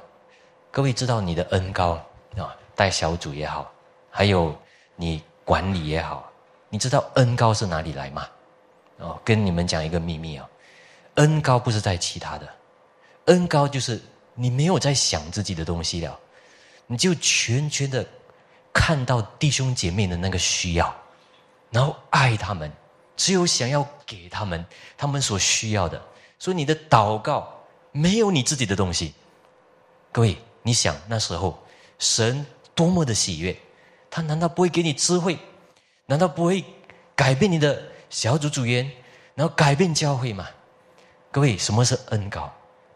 [0.70, 2.00] 各位知道你的恩高
[2.36, 3.70] 啊，带小组也好，
[4.10, 4.56] 还有
[4.96, 6.32] 你管理也好，
[6.70, 8.26] 你知道恩高是哪里来吗？
[9.00, 10.48] 哦，跟你们讲一个秘密啊，
[11.16, 12.48] 恩高不是在其他的，
[13.26, 14.00] 恩高就是
[14.40, 16.18] 你没有在想自己的东西了，
[16.86, 18.06] 你就全全的。
[18.70, 20.94] 看到弟兄姐妹的那个需要，
[21.70, 22.70] 然后爱他们，
[23.16, 24.64] 只有想要给他们
[24.96, 26.00] 他们所需要的。
[26.38, 27.52] 所以你的祷告
[27.90, 29.14] 没有你自己的东西。
[30.12, 31.60] 各位，你想那时候
[31.98, 33.56] 神多么的喜悦，
[34.08, 35.36] 他难道不会给你智慧？
[36.06, 36.62] 难道不会
[37.16, 38.88] 改变你的小组组员，
[39.34, 40.46] 然后改变教会吗？
[41.32, 42.52] 各位，什么是恩高？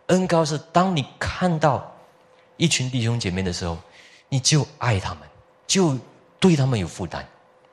[0.07, 1.95] 恩高是当你看到
[2.57, 3.79] 一群弟兄姐妹的时候，
[4.29, 5.29] 你就爱他们。
[5.65, 5.97] 就
[6.39, 7.27] 对他们有负担，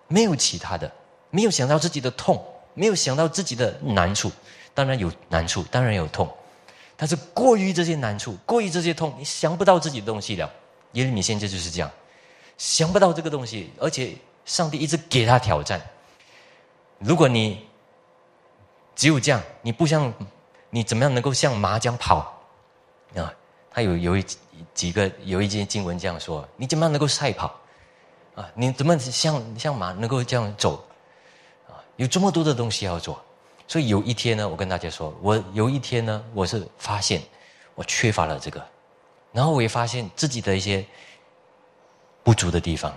[0.08, 0.90] 没有其他的，
[1.32, 2.42] 没有想到自己的痛，
[2.74, 4.32] 没有想到自己的难处，
[4.74, 6.32] 当然有难处，当然有痛，
[6.96, 10.50] 但是过于这些难处，过于这些痛，你想不到自己的东西了。
[10.94, 11.92] 耶利米现在就是这样，
[12.58, 14.16] 想不到这个东西，而且
[14.46, 15.82] 上帝一直给他挑战。
[17.00, 17.68] 如果你
[18.96, 20.14] 只有这样，你不像
[20.70, 22.34] 你怎么样能够像麻将跑
[23.16, 23.34] 啊？
[23.72, 24.26] 他有有一
[24.74, 27.56] 几个有一节经文这样说：你怎么样能够赛跑？
[28.36, 30.84] 啊，你怎么像像马能够这样走？
[31.68, 33.22] 啊，有这么多的东西要做，
[33.68, 37.22] 所以有一天呢，我跟大家说，我有一天呢，我是发现
[37.76, 38.66] 我缺乏了这个，
[39.32, 40.86] 然后我也发现自己的一些
[42.24, 42.96] 不足的地方，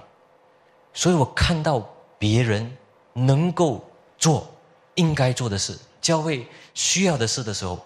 [0.94, 1.86] 所以我看到
[2.18, 2.76] 别人
[3.12, 3.84] 能够
[4.16, 4.48] 做
[4.94, 7.80] 应该做的事，教会需要的事的时候，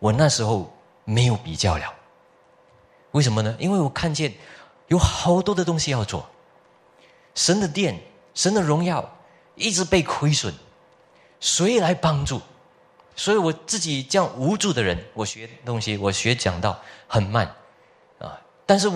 [0.00, 0.68] 我那时候
[1.04, 1.94] 没有比较了。
[3.12, 3.54] 为什么呢？
[3.58, 4.32] 因为我看见
[4.88, 6.28] 有好多的东西要做。
[7.34, 8.00] 神的殿，
[8.34, 9.08] 神的荣耀
[9.54, 10.52] 一直被亏损，
[11.38, 12.40] 谁来帮助？
[13.14, 17.46] 所以我自己这样无助的人，我学东西，我学讲道很慢
[18.18, 18.90] 啊，但是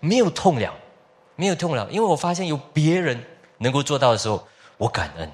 [0.00, 0.74] 没有痛了，
[1.34, 3.22] 没有痛了，因为我发现有别人
[3.58, 4.46] 能够做到的时候，
[4.78, 5.30] 我感恩。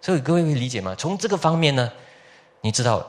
[0.00, 0.94] 所以各位会理解吗？
[0.96, 1.90] 从这个方面呢，
[2.66, 3.08] 你知道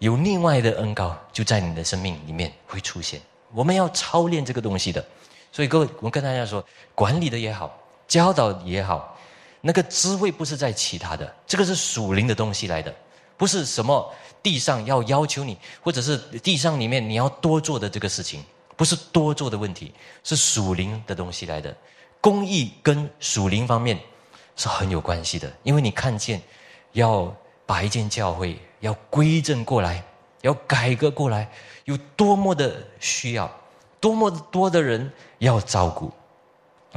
[0.00, 3.20] 有另外的恩高就在你的生命里面会出现。
[3.54, 5.06] 我们要操练这个东西的，
[5.52, 7.72] 所以各位，我跟大家说，管理的也好。
[8.08, 9.16] 教导也好，
[9.60, 12.92] 那个智慧不是在其他的，这个是属灵的东西来的，
[13.36, 18.44] 不是什么地上要要求你，或者是地上里面你要多做的这个事情，
[18.76, 19.92] 不是多做的问题，
[20.24, 21.72] 是属灵的东西来的。
[22.20, 23.96] 公益跟属灵方面
[24.56, 26.42] 是很有关系的，因为你看见
[26.90, 27.32] 要
[27.64, 30.02] 把一间教会要归正过来，
[30.42, 31.48] 要改革过来，
[31.84, 33.50] 有多么的需要，
[34.00, 36.12] 多么多的人要照顾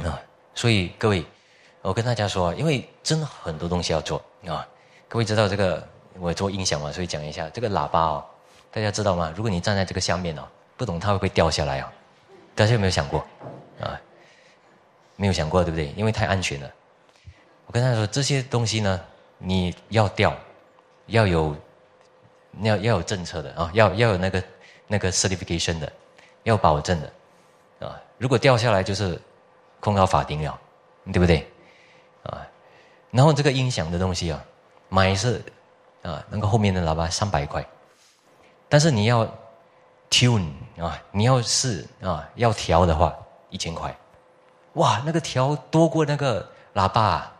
[0.02, 0.20] 啊。
[0.54, 1.24] 所以各位，
[1.82, 4.66] 我跟大家说，因为真的很多东西要做啊。
[5.08, 5.86] 各位知道这个
[6.18, 8.24] 我做音响嘛，所以讲一下这个喇叭哦，
[8.70, 9.32] 大家知道吗？
[9.34, 10.42] 如果你站在这个下面哦，
[10.76, 11.92] 不懂它会不会掉下来啊？
[12.54, 13.26] 大家有没有想过
[13.80, 13.98] 啊？
[15.16, 15.92] 没有想过对不对？
[15.96, 16.70] 因为太安全了。
[17.66, 19.00] 我跟大家说，这些东西呢，
[19.38, 20.36] 你要掉，
[21.06, 21.56] 要有
[22.62, 24.44] 要要有政策的啊，要要有那个
[24.86, 25.92] 那个 certification 的，
[26.42, 28.00] 要保证的啊。
[28.18, 29.20] 如果掉下来就是。
[29.82, 30.60] 控告法庭了，
[31.06, 31.50] 对不对？
[32.24, 32.46] 啊，
[33.10, 34.44] 然后这个音响的东西啊，
[34.90, 35.42] 买是
[36.02, 37.66] 啊，那个后面的喇叭三百块，
[38.68, 39.26] 但是你要
[40.10, 43.16] tune 啊，你要试啊，要调的话
[43.48, 43.96] 一千块，
[44.74, 47.32] 哇，那个调多过那个喇叭，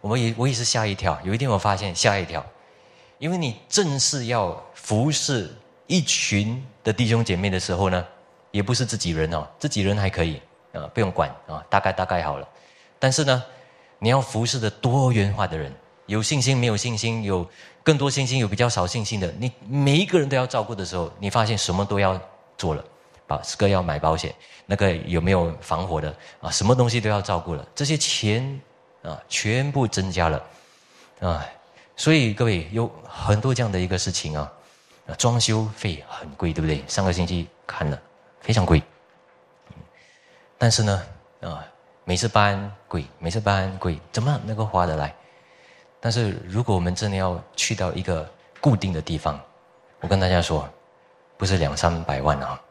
[0.00, 1.16] 我也我也是吓一跳。
[1.22, 2.44] 有一天我发现吓一跳，
[3.18, 5.50] 因为你正式要服侍
[5.86, 8.04] 一群的弟兄姐妹的时候呢，
[8.50, 10.40] 也不是自己人哦，自己人还可以。
[10.70, 12.46] 啊，不用管啊，大概大概好了。
[12.98, 13.42] 但是呢，
[13.98, 15.72] 你要服侍的多元化的人，
[16.04, 17.44] 有信心没有信心，有
[17.82, 22.20] 更多信心有比较少信心的，你每一个人都要照顾的时候，你发现什么都要
[22.58, 22.84] 做了，
[23.26, 24.32] 把这个要买保险，
[24.66, 28.60] 那个有没有防火的啊，什么东西都要照顾了，这些钱
[29.02, 30.44] 啊全部增加了
[31.20, 31.46] 啊，
[31.98, 34.50] 所以各位有很多这样的一个事情啊，
[35.18, 36.82] 装修费很贵，对不对？
[36.86, 38.00] 上个星期看了，
[38.40, 38.80] 非常贵。
[40.56, 41.02] 但是呢，
[41.40, 41.66] 啊，
[42.04, 45.12] 每次搬贵，每次搬贵，怎么能够划得来？
[45.98, 48.30] 但是如果我们真的要去到一个
[48.60, 49.40] 固定的地方，
[49.98, 50.68] 我跟大家说，
[51.36, 52.62] 不是两三百万啊，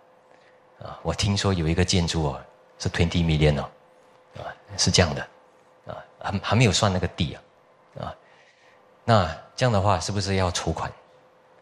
[0.81, 2.41] 啊，我听说有一个建筑哦，
[2.79, 3.69] 是 twenty million 哦，
[4.37, 4.47] 啊，
[4.77, 5.21] 是这样的，
[5.87, 7.41] 啊，还还没有算那个地，啊，
[9.07, 10.91] 那这样的话是不是要筹款？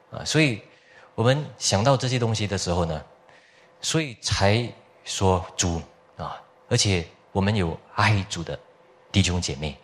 [0.09, 0.59] 啊，所以
[1.13, 2.99] 我们想到这些东西的时候呢，
[3.81, 4.67] 所以才
[5.03, 5.79] 说主
[6.17, 8.59] 啊，而且我们有爱主的
[9.11, 9.77] 弟兄姐妹。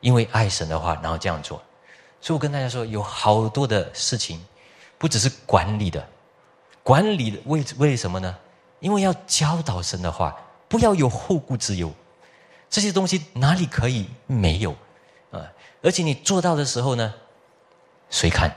[0.00, 1.60] 因为爱神的话，然后这样做，
[2.20, 4.40] 所以我跟大家说，有好多的事情，
[4.96, 6.08] 不只是管理的，
[6.84, 8.36] 管理的为为什么呢？
[8.78, 10.36] 因为要教导神的话，
[10.68, 11.92] 不要有后顾之忧，
[12.70, 14.72] 这些东西哪里可以没有？
[15.82, 17.14] 而且你做到的时候呢，
[18.10, 18.54] 谁看？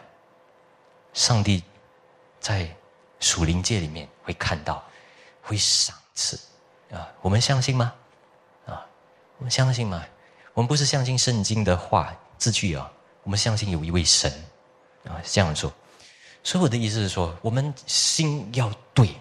[1.14, 1.64] 上帝
[2.40, 2.74] 在
[3.20, 4.84] 属灵界里面会看到，
[5.42, 6.40] 会赏赐
[6.92, 7.08] 啊！
[7.22, 7.94] 我们相信吗？
[8.66, 8.86] 啊，
[9.38, 10.04] 我们相信吗？
[10.54, 12.92] 我们不是相信圣经的话字句啊，
[13.24, 14.32] 我们相信有一位神
[15.06, 15.72] 啊，这样做。
[16.44, 19.16] 所以我的意思是说，我们心要对，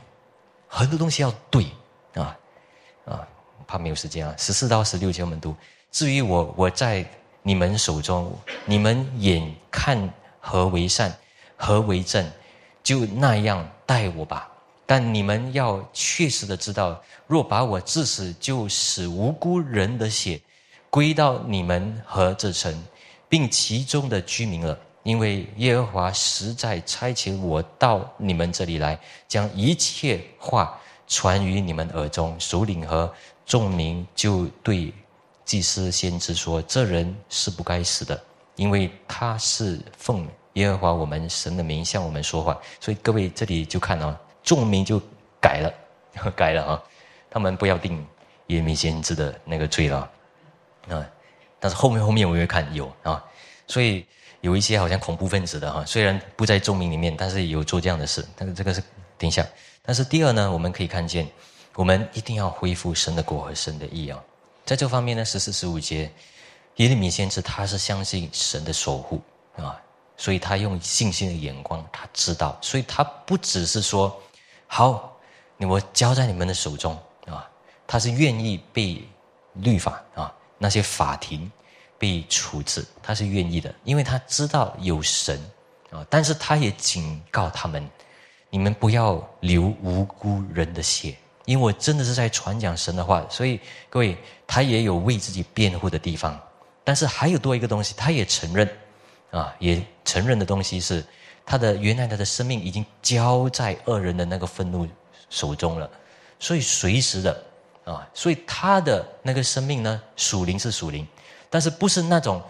[0.68, 1.66] 很多东西要对
[2.14, 2.38] 啊
[3.04, 3.28] 啊！
[3.66, 5.54] 怕没有时间啊，十四到十六节我们读。
[5.90, 7.04] 至于我，我在
[7.42, 11.16] 你们手中，你们眼看何为善，
[11.56, 12.24] 何为正，
[12.82, 14.48] 就那样待我吧。
[14.86, 20.40] 但你们要确实的知道，若把我致死，就使无辜人的血。
[20.90, 22.74] 归到你们和这城，
[23.28, 30.76] 并其中的居民了，因为耶和华实在差遣我到你们这里来，将一切话
[31.06, 32.34] 传于你们耳中。
[32.40, 33.12] 首领和
[33.46, 34.92] 众民就对
[35.50, 38.22] 祭司先知说：“这人是不该死的，
[38.54, 45.02] 因为他是奉耶和华我们神的名向我们说话。”所以各位这里就看啊，众民就
[45.40, 45.74] 改了，
[46.36, 46.82] 改了啊，
[47.28, 48.06] 他们不要定
[48.46, 50.08] 耶米先知的那个罪了。
[50.88, 51.04] 啊，
[51.58, 53.20] 但是后面后面我会看有啊，
[53.66, 54.06] 所以
[54.42, 58.24] 有一些好像恐怖分子的哈，虽然不在众民里面，但是有做这样的事。
[58.36, 58.80] 但是这个是
[59.18, 59.44] 等一下。
[59.82, 61.26] 但是第二呢，我们可以看见，
[61.74, 64.22] 我们一定要恢复神的国和神的意啊。
[64.70, 66.08] 在这方面呢，十四十五节，
[66.76, 69.20] 耶利米先知他是相信神的守护
[69.56, 69.76] 啊，
[70.16, 74.16] 所以他用信心的眼光，他知道，所以他不只是说
[74.68, 75.18] 好，
[75.58, 76.96] 我交在你们的手中
[77.26, 77.50] 啊，
[77.84, 79.04] 他是愿意被
[79.54, 80.32] 律法啊。
[80.56, 81.50] 那些法庭
[81.98, 85.36] 被处置，他是愿意的，因为他知道有神
[85.90, 86.06] 啊。
[86.08, 87.84] 但是他也警告他们：
[88.50, 93.26] 你们不要流无辜人的血，因为我真的是在传讲神的话。
[93.28, 94.16] 所以各位，
[94.46, 96.40] 他也有为自己辩护的地方。
[96.84, 98.68] 但是还有多一个东西，他也承认
[99.30, 101.04] 啊，也承认的东西是
[101.44, 104.88] 他的原来他的生命已经交在恶人的那个愤怒
[105.28, 105.90] 手中了，
[106.38, 107.44] 所以随时的。
[107.82, 111.04] 啊，所以他的那个生命呢，属灵是属灵，
[111.48, 112.40] 但是不是那种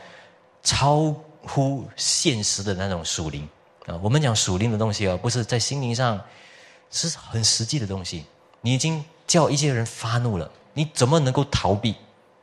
[0.63, 3.49] 超乎现实的那种属灵
[3.87, 3.97] 啊。
[4.03, 6.21] 我们讲属灵的东西啊，不是在心灵上
[6.91, 8.25] 是很实际的东西。
[8.61, 11.95] 你已经叫一些人发怒了，你怎么能够逃避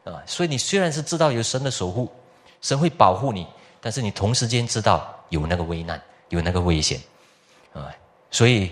[0.04, 0.22] 啊？
[0.26, 2.12] 所以你虽然是知道有神的守护，
[2.62, 3.48] 神会保护你，
[3.82, 7.00] 但是你同时间知道有那个危难，有那个危险
[7.74, 7.94] 啊。
[8.32, 8.72] 所以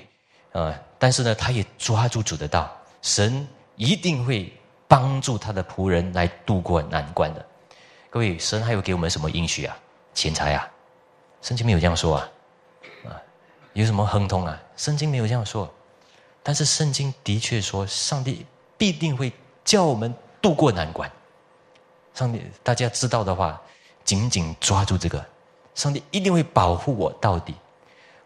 [0.51, 2.71] 啊，但是呢，他也抓住主的道，
[3.01, 3.47] 神。
[3.77, 4.49] 一定会
[4.87, 7.45] 帮助他的仆人来度过难关的。
[8.09, 9.77] 各位，神还有给我们什么应许啊？
[10.13, 10.65] 钱财啊？
[11.41, 12.29] 圣经没有这样说啊！
[13.03, 13.11] 啊，
[13.73, 14.57] 有什么亨通啊？
[14.77, 15.69] 圣经没有这样说。
[16.47, 18.45] 但是圣经的确说，上帝
[18.77, 19.33] 必定会
[19.63, 21.11] 叫我们度过难关。
[22.13, 23.59] 上帝，大家知道的话，
[24.03, 25.25] 紧紧抓住这个。
[25.73, 27.55] 上帝一定会保护我到底。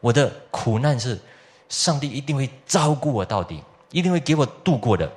[0.02, 1.18] 我的苦难是，
[1.70, 5.10] 上帝一定会照顾我到底，一定会给我度过的。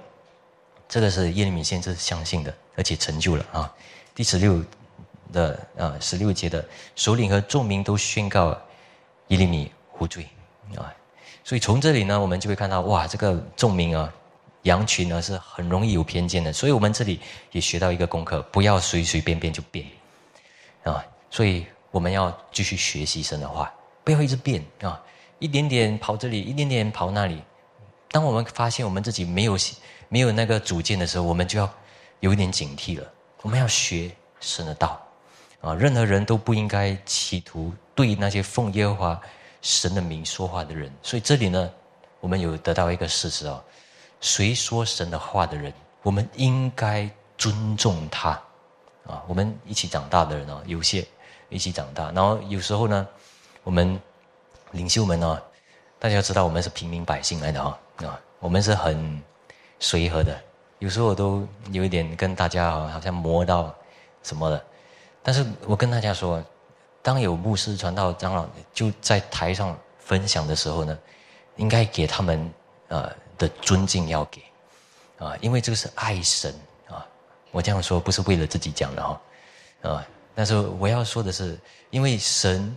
[0.88, 3.74] 这个是耶利米先知相信的，而且成就了啊。
[4.14, 4.64] 第十六
[5.32, 8.56] 的啊十六节的首领和众民都宣告
[9.26, 10.28] 耶利米无罪
[10.76, 10.94] 啊。
[11.44, 14.12] 所以从这里呢，我们就会看到哇，这个众民啊，
[14.62, 16.52] 羊群呢是很容易有偏见的。
[16.52, 17.20] 所以我们这里
[17.50, 19.86] 也学到一个功课，不要随随便便就变
[20.84, 21.04] 啊。
[21.30, 23.72] 所以我们要继续学习神的话，
[24.04, 25.00] 不要一直变啊，
[25.38, 27.42] 一点点跑这里，一点点跑那里。
[28.10, 29.56] 当我们发现我们自己没有。
[30.08, 31.66] 没有那个主见的时候，我们就要
[32.20, 33.12] 有一点警惕了。
[33.40, 35.00] 我们要学神的道
[35.62, 35.74] 啊！
[35.74, 39.20] 任何人都不应该企图对那些奉耶和华
[39.62, 40.92] 神的名说话的人。
[41.02, 41.70] 所以这里呢，
[42.20, 43.62] 我们有得到一个事实啊：
[44.20, 47.08] 谁说神的话的人，我们应该
[47.38, 48.30] 尊重他
[49.06, 49.22] 啊！
[49.26, 51.02] 我们一起长大的人啊，有些
[51.48, 53.08] 一起长大，然后有时候呢，
[53.62, 53.98] 我们
[54.72, 55.42] 领袖们呢，
[55.98, 59.22] 大家要知道，我们是平民百姓来的啊啊，我们是很。
[59.84, 60.40] 随和的，
[60.78, 63.74] 有时候我都有一点跟大家好像磨到
[64.22, 64.64] 什么的，
[65.24, 66.40] 但是我跟大家说，
[67.02, 70.96] 当有牧师传道长老就在台上分享的时候呢，
[71.56, 72.52] 应该给他们
[72.88, 74.40] 呃的尊敬要给
[75.18, 76.54] 啊，因为这个是爱神
[76.88, 77.04] 啊。
[77.50, 79.20] 我这样说不是为了自己讲的哈
[79.82, 81.58] 啊，但是我要说的是，
[81.90, 82.76] 因为神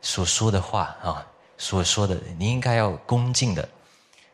[0.00, 1.26] 所说的话啊，
[1.58, 3.68] 所说的你应该要恭敬的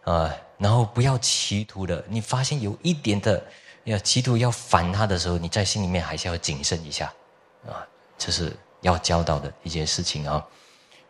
[0.05, 0.35] 啊。
[0.59, 3.43] 然后不要企图的，你发现有一点的
[3.83, 7.13] 要企图要反他的时候，你在心里面还是要谨慎一下，
[7.67, 7.83] 啊，
[8.17, 10.47] 这是要教导的一件事情啊。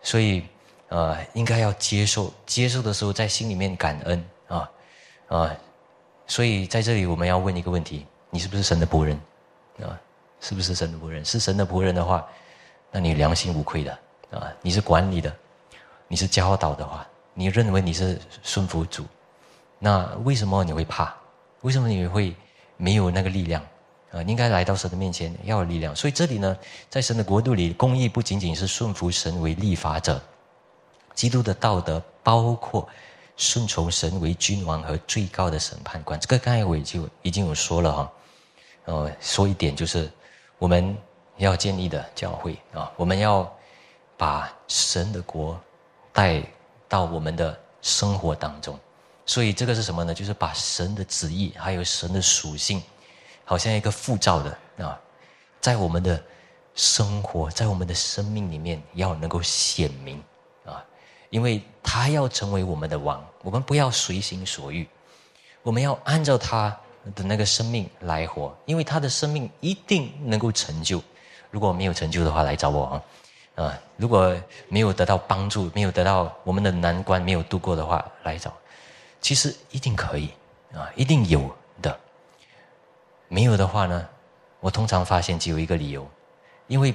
[0.01, 0.45] 所以，
[0.89, 4.71] 呃，应该要接受，接受的时候在心里面感恩啊，
[5.29, 5.57] 啊。
[6.27, 9.21] 所以在这里我们要问一个问题：你是不是神的仆人？
[9.83, 9.99] 啊，
[10.41, 11.25] 是不是神的仆人？
[11.25, 12.27] 是神的仆人的话，
[12.91, 13.99] 那你良心无愧的
[14.31, 14.51] 啊。
[14.63, 15.35] 你是管理的，
[16.09, 19.05] 你是教导的话，你认为你是顺服主。
[19.79, 21.15] 那为什么你会怕？
[21.63, 22.35] 为什么你会
[22.77, 23.65] 没有那个力量？
[24.13, 25.97] 啊，应该来到神的面前要有力量。
[25.97, 26.57] 所以这里呢，
[26.91, 30.21] 在神的国度里，公义不仅仅是顺服神为立法者，
[31.15, 32.87] 基督的道德包括
[33.37, 36.21] 顺从神为君王和最高的审判官。
[36.21, 38.13] 这个刚才我就已经有说了哈。
[38.85, 40.11] 呃，说一点就是，
[40.59, 40.97] 我们
[41.39, 43.51] 要建立的教会啊，我们要
[44.17, 45.59] 把神的国
[46.13, 46.43] 带
[46.89, 48.79] 到我们的生活当中。
[49.25, 50.13] 所以这个是什么呢？
[50.13, 52.83] 就是把神的旨意还有神的属性，
[53.53, 54.99] 好像一个复照的啊，
[55.61, 56.19] 在我们的
[56.75, 60.25] 生活在我们的生命里面要能够显明
[60.65, 60.83] 啊，
[61.29, 64.89] 因为他要成为我们的王，我们不要随心所欲，
[65.63, 66.75] 我们要按照他
[67.15, 71.03] 的那个生命来活，因为他的生命一定能够成就。
[71.51, 73.67] 如果没有成就的话，来找我啊！
[73.67, 74.35] 啊，如果
[74.69, 78.51] 没有得到帮助，没有得到我们的难关没有度过的话，来找。
[79.21, 80.31] 其实一定可以
[80.73, 82.01] 啊，一定有的。
[83.33, 84.07] 没有的话呢，
[84.61, 86.07] 我通常发现只有一个理由，
[86.67, 86.95] 因为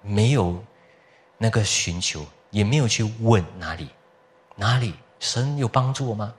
[0.00, 0.64] 没有
[1.36, 3.90] 那个寻求，也没有去问哪里，
[4.54, 6.34] 哪里神有帮助我吗？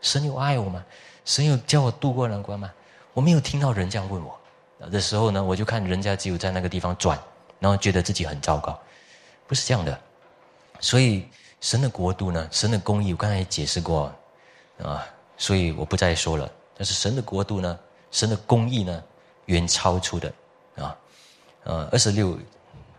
[0.00, 0.82] 神有爱我吗？
[1.26, 2.72] 神有叫我度过难关吗？
[3.12, 4.40] 我没有听到人这样问我
[4.90, 7.18] 的时候呢，我就看人家只有在那个地方转，
[7.58, 8.80] 然后觉得自己很糟糕，
[9.46, 10.00] 不是这样的。
[10.80, 11.28] 所以
[11.60, 14.10] 神的国度呢，神的公义，我刚才也解释过。
[14.82, 15.06] 啊，
[15.36, 16.50] 所以我不再说了。
[16.74, 17.78] 但是神的国度呢，
[18.10, 19.02] 神的公义呢，
[19.46, 20.32] 远超出的
[20.76, 20.96] 啊。
[21.64, 22.38] 呃，二十六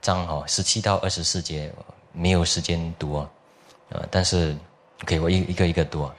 [0.02, 1.74] 章哈，十七到二十四节
[2.14, 3.30] 没有时间读啊。
[3.90, 4.56] 呃，但是
[5.04, 6.16] ，OK，我一一个一个读啊。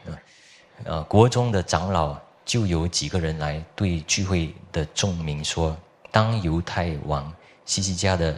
[0.85, 5.77] 呃，国中的长老就有几个人来对聚会的众民说：
[6.11, 7.33] 当犹太王
[7.65, 8.37] 西西家的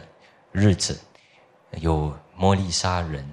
[0.51, 0.99] 日子，
[1.71, 3.27] 有摩利沙人。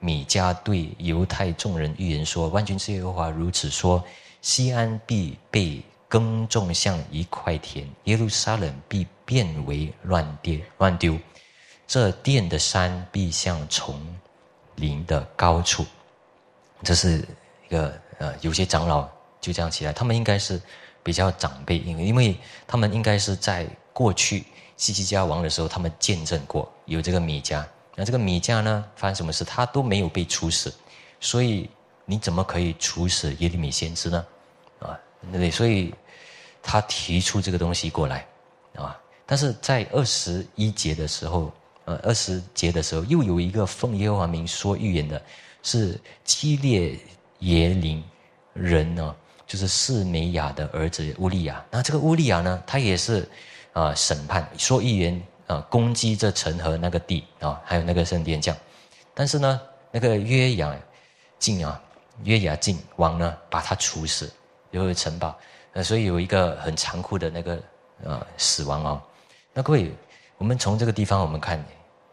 [0.00, 4.04] 米迦对犹太众人预言说：“万军之耶和华如此说：
[4.42, 5.82] 西安必被
[6.14, 11.18] 耕种像一块田，耶路撒冷必变为乱跌乱丢。
[11.88, 14.00] 这殿的山必像丛
[14.76, 15.84] 林的高处。”
[16.84, 17.26] 这是
[17.66, 19.08] 一个呃，有些长老
[19.40, 20.62] 就这样起来，他们应该是
[21.02, 24.44] 比较长辈，因为因为他们应该是在过去
[24.76, 27.64] 西西家王的时候，他们见证过有这个米迦。
[27.96, 28.84] 那这个米迦呢？
[28.94, 29.42] 发生什么事？
[29.42, 30.72] 他都没有被处死，
[31.18, 31.68] 所以
[32.04, 34.24] 你怎么可以处死耶利米先知呢？
[34.78, 34.96] 啊，
[35.32, 35.92] 对，所以
[36.64, 38.26] 他提出这个东西过来，
[38.74, 41.52] 啊，但是在二十一节的时候，
[41.84, 45.22] 呃，二十节的时候，又有一个奉耶和华名说预言的，
[45.62, 46.98] 是基列
[47.40, 48.02] 耶林
[48.54, 49.14] 人呢，
[49.46, 51.64] 就是示美雅的儿子乌利亚。
[51.70, 53.28] 那这个乌利亚呢，他也是
[53.74, 55.22] 啊，审判说预言。
[55.46, 58.56] 啊，攻击这城和那个地啊，还有那个圣殿将，
[59.12, 59.60] 但是呢，
[59.90, 60.74] 那个约雅
[61.38, 61.78] 敬啊，
[62.22, 64.32] 约雅敬王呢，把他处死，
[64.70, 65.38] 留有城堡，
[65.74, 67.62] 呃，所以有一个很残酷的那个
[68.02, 69.02] 呃死亡哦。
[69.52, 69.92] 那各位，
[70.38, 71.62] 我们从这个地方我们看，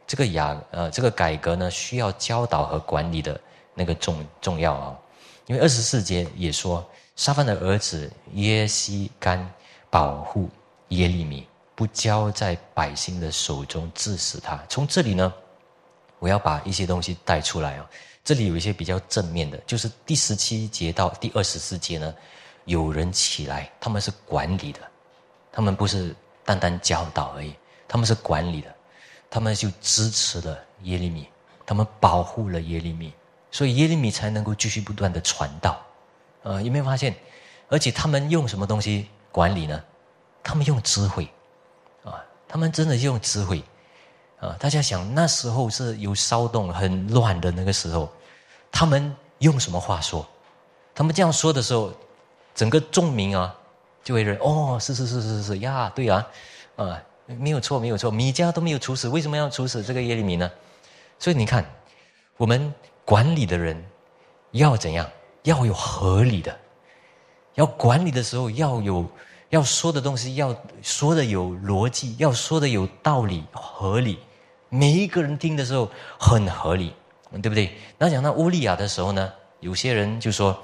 [0.05, 3.39] 这个雅呃这个改革呢，需要教导和管理的
[3.73, 4.99] 那个重重要啊，
[5.45, 6.85] 因为二十四节也说，
[7.15, 9.49] 沙番的儿子耶西干
[9.89, 10.49] 保护
[10.89, 11.47] 耶利米。
[11.73, 14.61] 不交在百姓的手中，致死他。
[14.69, 15.33] 从这里呢，
[16.19, 17.89] 我要把一些东西带出来啊。
[18.23, 22.13] 这里有一些比较正面的，就是第十七节到第二十四节呢，
[22.65, 24.79] 有人起来，他们是管理的，
[25.51, 27.55] 他们不是单单教导而已，
[27.87, 28.73] 他们是管理的，
[29.29, 31.27] 他们就支持了耶利米，
[31.65, 33.13] 他们保护了耶利米，
[33.51, 35.79] 所以耶利米才能够继续不断的传道。
[36.43, 37.15] 呃，有没有发现？
[37.69, 39.83] 而且他们用什么东西管理呢？
[40.43, 41.25] 他们用智慧。
[42.03, 43.63] 啊他们真的用智慧，
[44.41, 44.53] 啊！
[44.59, 48.11] 大家想那时候是有骚动、很乱的那个时候，
[48.69, 50.27] 他们用什么话说？
[50.93, 51.93] 他们这样说的时候，
[52.61, 53.57] 整个众民啊，
[54.03, 56.27] 就会认哦，是是是是是呀，对啊，
[56.75, 60.51] 啊，没有错没有错，米迦都没有处死，为什么要处死这个耶利米呢？
[61.17, 61.65] 所以你看，
[62.37, 62.71] 我们
[63.03, 63.83] 管理的人
[64.51, 65.09] 要怎样？
[65.41, 66.55] 要有合理的，
[67.55, 69.09] 要管理的时候要有
[69.49, 74.19] 要说的东西，要说的有逻辑，要说的有道理、合理。
[74.69, 75.89] 每一个人听的时候
[76.19, 76.93] 很合理，
[77.41, 77.75] 对不对？
[77.97, 80.55] 那讲到乌利亚的时候呢，有些人就说，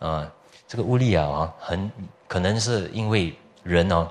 [0.00, 0.30] 啊，
[0.68, 1.90] 这个乌利亚啊，很
[2.26, 4.10] 可能是因为人哦，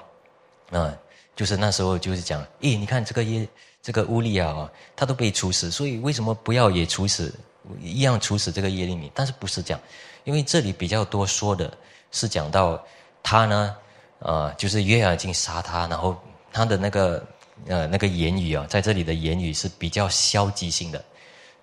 [0.72, 0.93] 啊，
[1.36, 3.47] 就是那时候就是讲，诶，你看这个耶，
[3.82, 7.34] 这个乌利亚啊，他都被处死，所以为什么不要也处死，
[7.82, 9.12] 一样处死这个耶利米？
[9.14, 9.82] 但是不是这样？
[10.24, 11.72] 因为这里比较多说的
[12.12, 12.82] 是讲到
[13.22, 13.76] 他呢，
[14.20, 16.18] 呃，就是约雅金杀他，然后
[16.51, 17.24] 他的那个
[17.68, 21.03] 呃那个言语啊，在这里的言语是比较消极性的，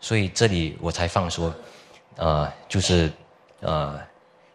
[0.01, 1.53] 所以这里我才放说，
[2.17, 3.11] 呃，就是
[3.61, 3.99] 呃，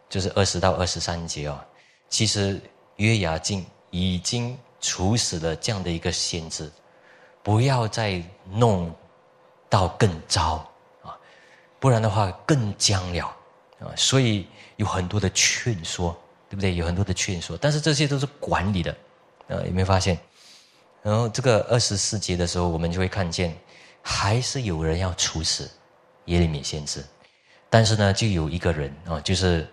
[0.08, 1.60] 就是二十到二十三节哦，
[2.08, 2.60] 其实
[2.96, 6.70] 约雅金已经处死了这样的一个先知，
[7.42, 8.94] 不要再弄
[9.68, 10.66] 到更糟
[11.02, 11.16] 啊，
[11.78, 13.34] 不然的话更僵了。
[13.80, 16.10] 啊，所以有很多的劝说，
[16.50, 16.74] 对不对？
[16.74, 18.96] 有很多的劝说，但是这些都是管理的，
[19.46, 20.18] 呃，有没有发现？
[21.00, 23.56] 然后这个二十四节的时候，我们就会看见，
[24.02, 25.70] 还是有人要处死
[26.24, 27.04] 耶利米先知，
[27.70, 29.64] 但是呢，就有一个人啊，就是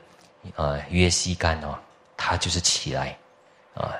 [0.56, 1.78] 啊约西干哦，
[2.16, 3.18] 他就是起来，
[3.74, 3.94] 啊，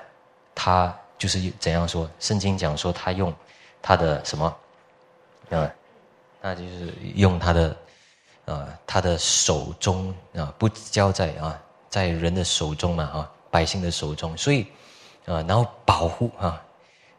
[0.54, 2.10] 他就是怎样说？
[2.20, 3.34] 圣经讲说他用
[3.82, 4.46] 他的什么？
[5.50, 5.72] 啊，
[6.42, 7.76] 那就是用他的。
[8.46, 14.68] 啊，他的手中啊，不交在啊，在人的手中嘛，啊，百姓的手中，所以
[15.26, 16.62] 啊，然后保护啊，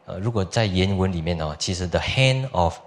[0.05, 2.77] 呃，如果在原文里面呢，其实 the hand of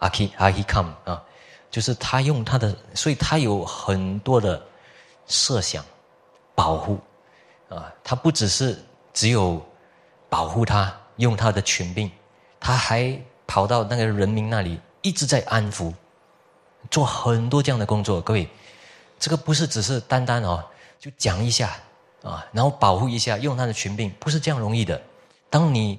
[0.00, 1.22] Aki Akikam 啊，
[1.70, 4.62] 就是他用他的，所以他有很多的
[5.32, 5.82] 设想
[6.54, 6.98] 保护
[7.70, 8.78] 啊，他不只是
[9.14, 9.64] 只有
[10.28, 12.10] 保护他，用他的权柄，
[12.60, 15.92] 他还跑到那个人民那里，一直在安抚。
[16.90, 18.46] 做很多这样的工作，各位，
[19.18, 20.62] 这个不是只是单单哦，
[20.98, 21.74] 就讲一下
[22.22, 25.00] 啊，然后保护一下，用他的权柄，不是这样容易的。
[25.48, 25.98] 当你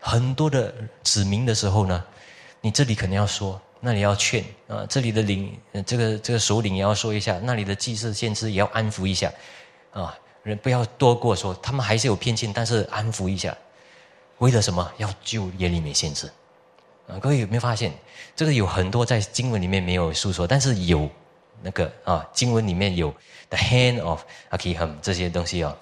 [0.00, 0.74] 很多的
[1.04, 2.02] 指明的时候呢，
[2.60, 9.32] 你这里肯定要说，那里要劝啊，这里的领，这个这个首领也要说一下，那里的祭祀先知也要安抚一下
[9.90, 13.52] 啊，人不要多过说，他们还是有偏见，但是安抚一下，
[14.38, 14.88] 为了什么？
[14.98, 16.28] 要救耶利米先知。
[17.08, 17.92] 啊，各位有没有发现，
[18.36, 21.10] 这个有很多在经文里面没有诉说，但是有
[21.60, 23.12] 那个啊，经文里面有
[23.48, 24.22] the hand of
[24.52, 25.76] Akiham 这些东西啊，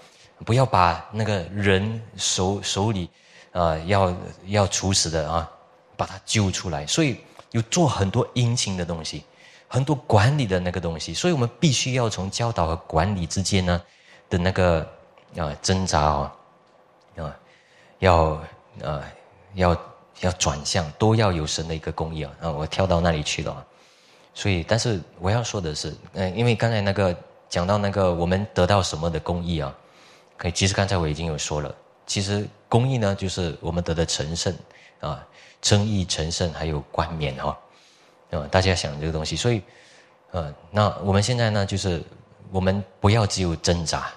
[0.46, 3.10] 不要把那个人手手里
[3.52, 5.50] 啊要要处死的啊，
[5.98, 6.86] 把他揪出来。
[6.86, 7.18] 所以
[7.50, 9.24] 有做很多殷勤的东西，
[9.68, 13.82] 很多管理的那个东西，所以我们必须要从教导和管理之间呢
[14.28, 14.86] 的那个
[15.36, 16.36] 啊挣扎啊
[17.16, 17.36] 啊
[17.98, 18.24] 要
[18.82, 19.04] 啊
[19.54, 19.76] 要。
[20.22, 22.32] 要转向，都要有神的一个公义啊！
[22.42, 23.66] 啊，我跳到那里去了。
[24.34, 27.16] 所以，但是我要说的是，嗯，因为刚才那个
[27.48, 29.74] 讲到那个我们得到什么的公义啊？
[30.36, 31.74] 可以，其实刚才我已经有说了，
[32.06, 34.54] 其实公义呢，就是我们得的成圣
[35.00, 35.26] 啊，
[35.62, 37.58] 称义成圣，还有冠冕哈。
[38.30, 39.62] 啊，大家想这个东西，所以，
[40.30, 42.02] 呃，那我们现在呢，就是
[42.50, 44.10] 我们不要只有挣扎，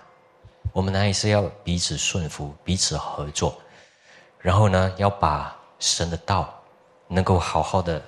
[0.71, 3.57] 我们呢也是要彼此顺服，彼此合作，
[4.39, 5.55] 然后呢，要把。
[5.79, 6.57] 神的道
[7.09, 8.01] 能够好好的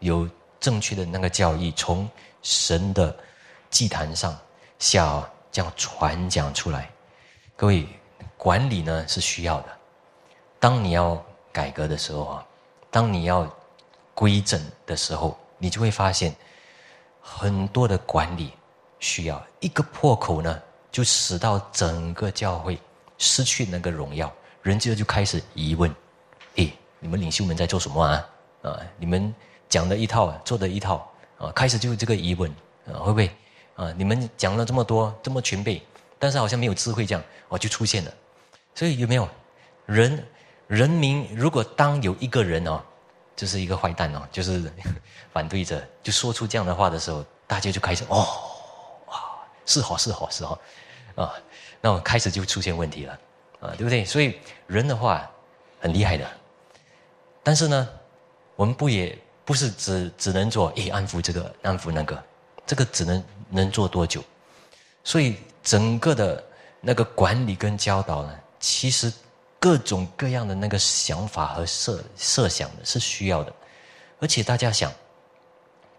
[0.00, 2.10] 有正确的那个教义，从
[2.42, 3.14] 神的
[3.70, 4.36] 祭坛上
[4.80, 6.90] 下这样传讲出来。
[7.54, 7.86] 各位，
[8.36, 9.68] 管理呢是需要的。
[10.58, 12.46] 当你要改革的时候啊，
[12.90, 13.48] 当你要
[14.14, 16.34] 规正的时候，你就会发现
[17.20, 18.52] 很多的管理
[18.98, 20.60] 需要一个破口呢，
[20.90, 22.78] 就使到整个教会
[23.18, 25.94] 失去那个荣耀，人就就开始疑问：
[26.56, 26.72] 诶。
[27.02, 28.28] 你们领袖们在做什么啊？
[28.60, 29.34] 啊，你们
[29.70, 32.50] 讲的一套，做的一套，啊，开始就是这个疑问，
[32.86, 33.30] 啊，会不会？
[33.74, 35.82] 啊，你们讲了这么多，这么全备，
[36.18, 38.12] 但是好像没有智慧，这样，哦，就出现了。
[38.74, 39.26] 所以有没有
[39.86, 40.22] 人
[40.70, 41.26] 人民？
[41.34, 42.80] 如果当有一个人哦，
[43.34, 44.72] 就是一个坏蛋哦，就是
[45.32, 48.24] 反对者，就说出这样的话的时候，大家就开始哦，
[49.08, 49.20] 哇，
[49.66, 50.56] 是好是好是好，
[51.16, 51.34] 啊，
[51.80, 53.18] 那我开始就出现问题了，
[53.58, 54.04] 啊，对不对？
[54.04, 54.38] 所以
[54.68, 55.28] 人的话
[55.80, 56.24] 很厉害的。
[57.42, 57.88] 但是呢，
[58.54, 62.22] 我们不也不是只只能做诶安抚这个安抚那个，
[62.64, 64.22] 这个只能能做多久？
[65.02, 65.34] 所以
[65.64, 66.44] 整个的
[66.80, 69.12] 那个管理跟教导呢，其实
[69.60, 73.52] 各种各样的那个想法和设设想的是需要的。
[74.18, 74.92] 而且大家想，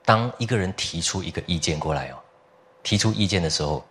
[0.03, 2.17] 当一个人提出一个意见过来哦，
[2.83, 3.85] 提出意见的时候，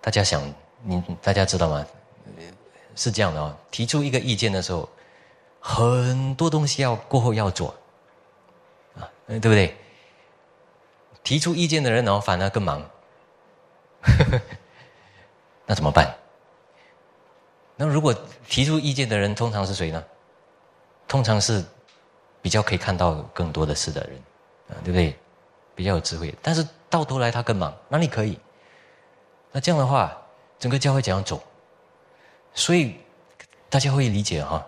[0.00, 0.42] 大家想，
[0.82, 1.86] 你大家知道吗？
[2.96, 4.88] 是这样的哦，提出一个意见的时候，
[5.60, 7.74] 很多东西要过后要做，
[8.98, 9.76] 啊，对不对？
[11.22, 12.90] 提出意见的人然后，反而更忙，
[15.66, 16.14] 那怎么办？
[17.80, 18.14] 那如果
[18.46, 20.04] 提出意见的人通常是谁呢？
[21.08, 21.64] 通常是
[22.42, 24.18] 比较可以看到更多的事的人，
[24.68, 25.18] 啊，对不对？
[25.74, 28.38] 比较有智慧，但是到头来他更忙，哪里可以？
[29.50, 30.14] 那这样的话，
[30.58, 31.42] 整个教会怎样走？
[32.52, 32.96] 所以
[33.70, 34.66] 大家会理解哈，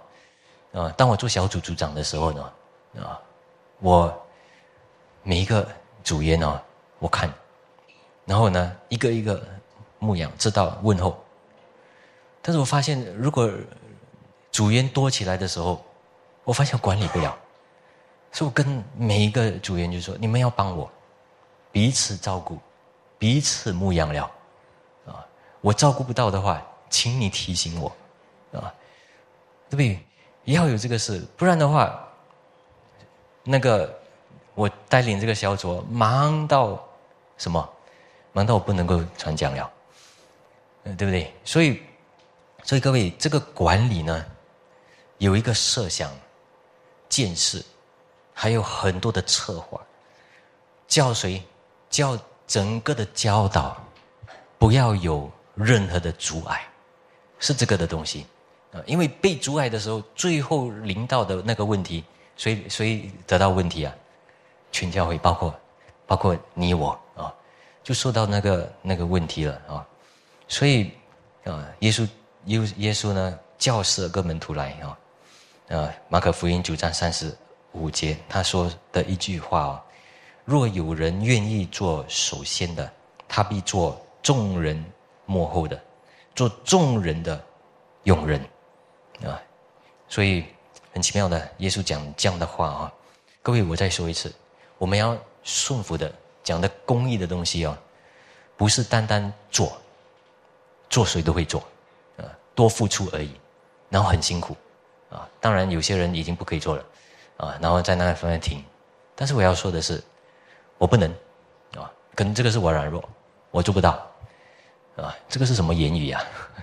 [0.73, 2.53] 啊，当我做小组组长的时候呢，
[2.97, 3.21] 啊，
[3.81, 4.27] 我
[5.23, 5.69] 每一个
[6.03, 6.63] 组员呢，
[6.99, 7.31] 我看，
[8.25, 9.47] 然后呢，一个一个
[9.99, 11.22] 牧养，知道问候。
[12.43, 13.51] 但是我发现，如果
[14.51, 15.83] 组员多起来的时候，
[16.45, 17.35] 我发现管理不了，
[18.33, 20.91] 所以我跟每一个组员就说：你们要帮我
[21.71, 22.59] 彼此照顾，
[23.19, 24.31] 彼此牧养了，
[25.07, 25.25] 啊，
[25.61, 26.63] 我照顾不到的话。
[26.91, 27.89] 请你提醒我，
[28.53, 28.69] 啊，
[29.71, 29.99] 对不对？
[30.45, 32.07] 要有这个事，不然的话，
[33.45, 33.99] 那个
[34.55, 36.79] 我带领这个小组忙到
[37.39, 37.67] 什么？
[38.35, 39.73] 忙到我不能够传讲了，
[40.83, 41.33] 嗯，对不对？
[41.45, 41.83] 所以，
[42.63, 44.25] 所以各位，这个管理呢，
[45.19, 46.11] 有一个设想、
[47.09, 47.63] 见识，
[48.33, 49.81] 还有很多的策划，
[50.87, 51.43] 教谁？
[51.91, 53.77] 教整个的教导，
[54.59, 56.67] 不要有任何的阻碍。
[57.39, 58.25] 是这个的东西，
[58.73, 62.05] 啊，因为被阻碍的时候，最后临到的那个问题，
[62.37, 63.93] 谁谁得到问题啊？
[64.71, 65.55] 全教会，包括
[66.07, 67.35] 包括你我啊，
[67.83, 69.87] 就受到那个那个问题了啊。
[70.47, 70.93] 所以
[71.45, 72.09] 啊，耶稣
[72.47, 74.99] 耶耶稣呢，教十二个门徒来啊，
[75.77, 77.33] 啊，马可福音九章三十
[77.73, 79.83] 五节他说的一句话哦：
[80.45, 82.91] 若有人愿意做首先的，
[83.29, 84.85] 他必做众人
[85.27, 85.81] 幕后的。
[86.35, 87.45] 做众人的
[88.05, 88.41] 用人
[89.23, 89.41] 啊，
[90.09, 90.45] 所以
[90.93, 92.93] 很奇妙的，耶稣讲这样的话啊。
[93.43, 94.33] 各位，我再说一次，
[94.79, 96.11] 我们要顺服的
[96.43, 97.79] 讲的公益的东西啊，
[98.57, 99.77] 不是单单做，
[100.89, 101.63] 做谁都会做，
[102.55, 103.31] 多付出而已，
[103.89, 104.57] 然后很辛苦
[105.11, 105.29] 啊。
[105.41, 106.85] 当然，有些人已经不可以做了
[107.37, 108.65] 啊，然后在那个方面停。
[109.15, 110.03] 但是我要说的是，
[110.79, 111.11] 我不能
[111.77, 113.03] 啊，可能这个是我软弱，
[113.51, 114.07] 我做不到。
[114.97, 116.23] 啊，这个是什么言语呀？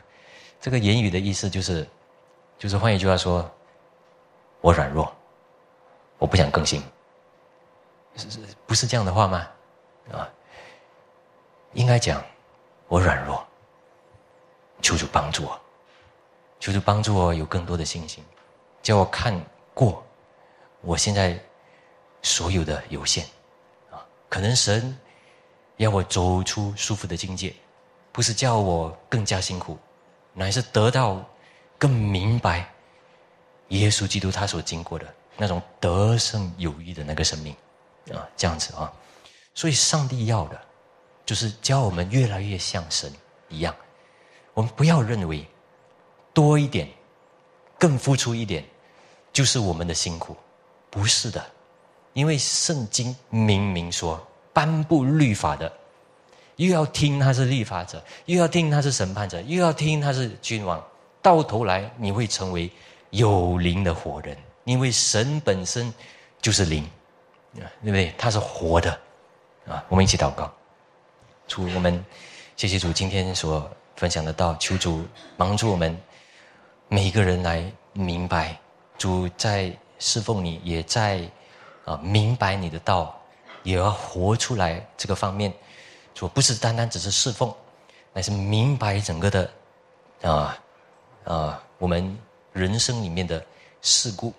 [0.62, 1.88] 这个言语的意思就是，
[2.58, 3.50] 就是换一句话说，
[4.62, 5.12] 我软弱，
[6.18, 6.84] 我不想更新，
[8.16, 9.48] 是是不是这样的话吗？
[10.12, 10.30] 啊，
[11.74, 12.24] 应该讲
[12.88, 13.44] 我软弱，
[14.82, 15.60] 求主帮助我，
[16.60, 18.24] 求主帮助我有更多的信心，
[18.82, 19.40] 叫我看
[19.74, 20.06] 过
[20.82, 21.40] 我现在
[22.22, 23.26] 所有的有限，
[23.90, 24.98] 啊，可能神
[25.78, 27.54] 要我走出舒服的境界。
[28.12, 29.78] 不是叫我更加辛苦，
[30.34, 31.24] 乃是得到
[31.78, 32.68] 更明白
[33.70, 35.06] 耶稣基督他所经过的
[35.38, 37.56] 那种得胜有余的那个生命
[38.12, 38.92] 啊，这样子啊。
[39.54, 40.60] 所以上帝要的，
[41.24, 43.14] 就是教我们越来越像神
[43.48, 43.74] 一样。
[44.56, 45.48] 我们不要认为
[46.40, 46.88] 多一点、
[47.78, 48.64] 更付出一点
[49.34, 50.38] 就是我们的辛苦，
[50.90, 51.46] 不是的。
[52.14, 55.70] 因为圣经明明说，颁布律法的。
[56.56, 60.82] 又要听他是立法者，又要听他是审判者，又要听他是君王，
[61.22, 62.72] 到头来你会成为
[63.10, 65.94] 有灵的活人，因为神本身
[66.42, 66.84] 就是灵，
[67.56, 68.14] 啊对不对？
[68.18, 68.98] 他是活的，
[69.68, 69.84] 啊！
[69.90, 70.50] 我们一起祷告，
[71.48, 72.02] 主我们
[72.56, 75.06] 谢谢主今天所分享的道，求主
[75.36, 75.98] 帮助我们
[76.92, 78.60] 每一个人来明白，
[78.98, 81.22] 主在侍奉你，也在
[81.86, 83.16] 啊明白你的道，
[83.62, 85.54] 也要活出来这个方面。
[86.16, 87.54] 说不是单单只是侍奉，
[88.12, 89.52] 乃是明白整个的
[90.24, 90.58] 啊
[91.26, 92.18] 啊，我们
[92.54, 93.46] 人生里面的
[93.84, 94.34] 事故、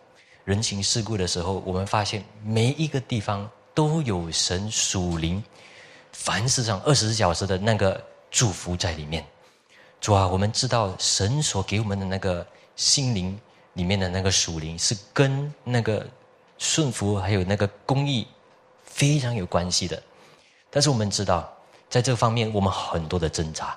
[0.44, 5.42] 人情世故的时候，我们发现每一个地方都有神属灵，
[6.10, 9.24] 凡事上二十四小时的那个祝福在里面。
[10.00, 13.38] 主啊，我们知道神所给我们的那个心灵
[13.74, 16.06] 里面的那个属灵，是跟那个
[16.58, 18.26] 顺服还有那个公义
[18.84, 20.02] 非常有关系的。
[20.70, 21.52] 但是我们知道。
[21.90, 23.76] 在这方面，我们很多的挣扎，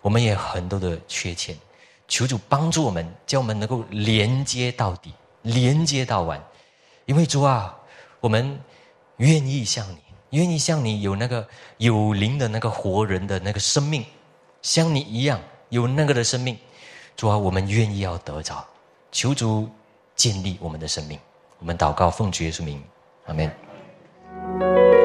[0.00, 1.58] 我们也很多的缺欠，
[2.06, 5.12] 求主帮助我们，叫我们能够连接到底，
[5.42, 6.40] 连接到完。
[7.06, 7.76] 因为主啊，
[8.20, 8.56] 我们
[9.16, 9.98] 愿意向你，
[10.38, 11.44] 愿意向你有那个
[11.78, 14.06] 有灵的那个活人的那个生命，
[14.62, 16.56] 像你一样有那个的生命。
[17.16, 18.64] 主啊，我们愿意要得着，
[19.12, 19.68] 求主
[20.16, 21.18] 建立我们的生命。
[21.58, 22.82] 我们祷告，奉主耶稣名，
[23.26, 24.99] 阿门。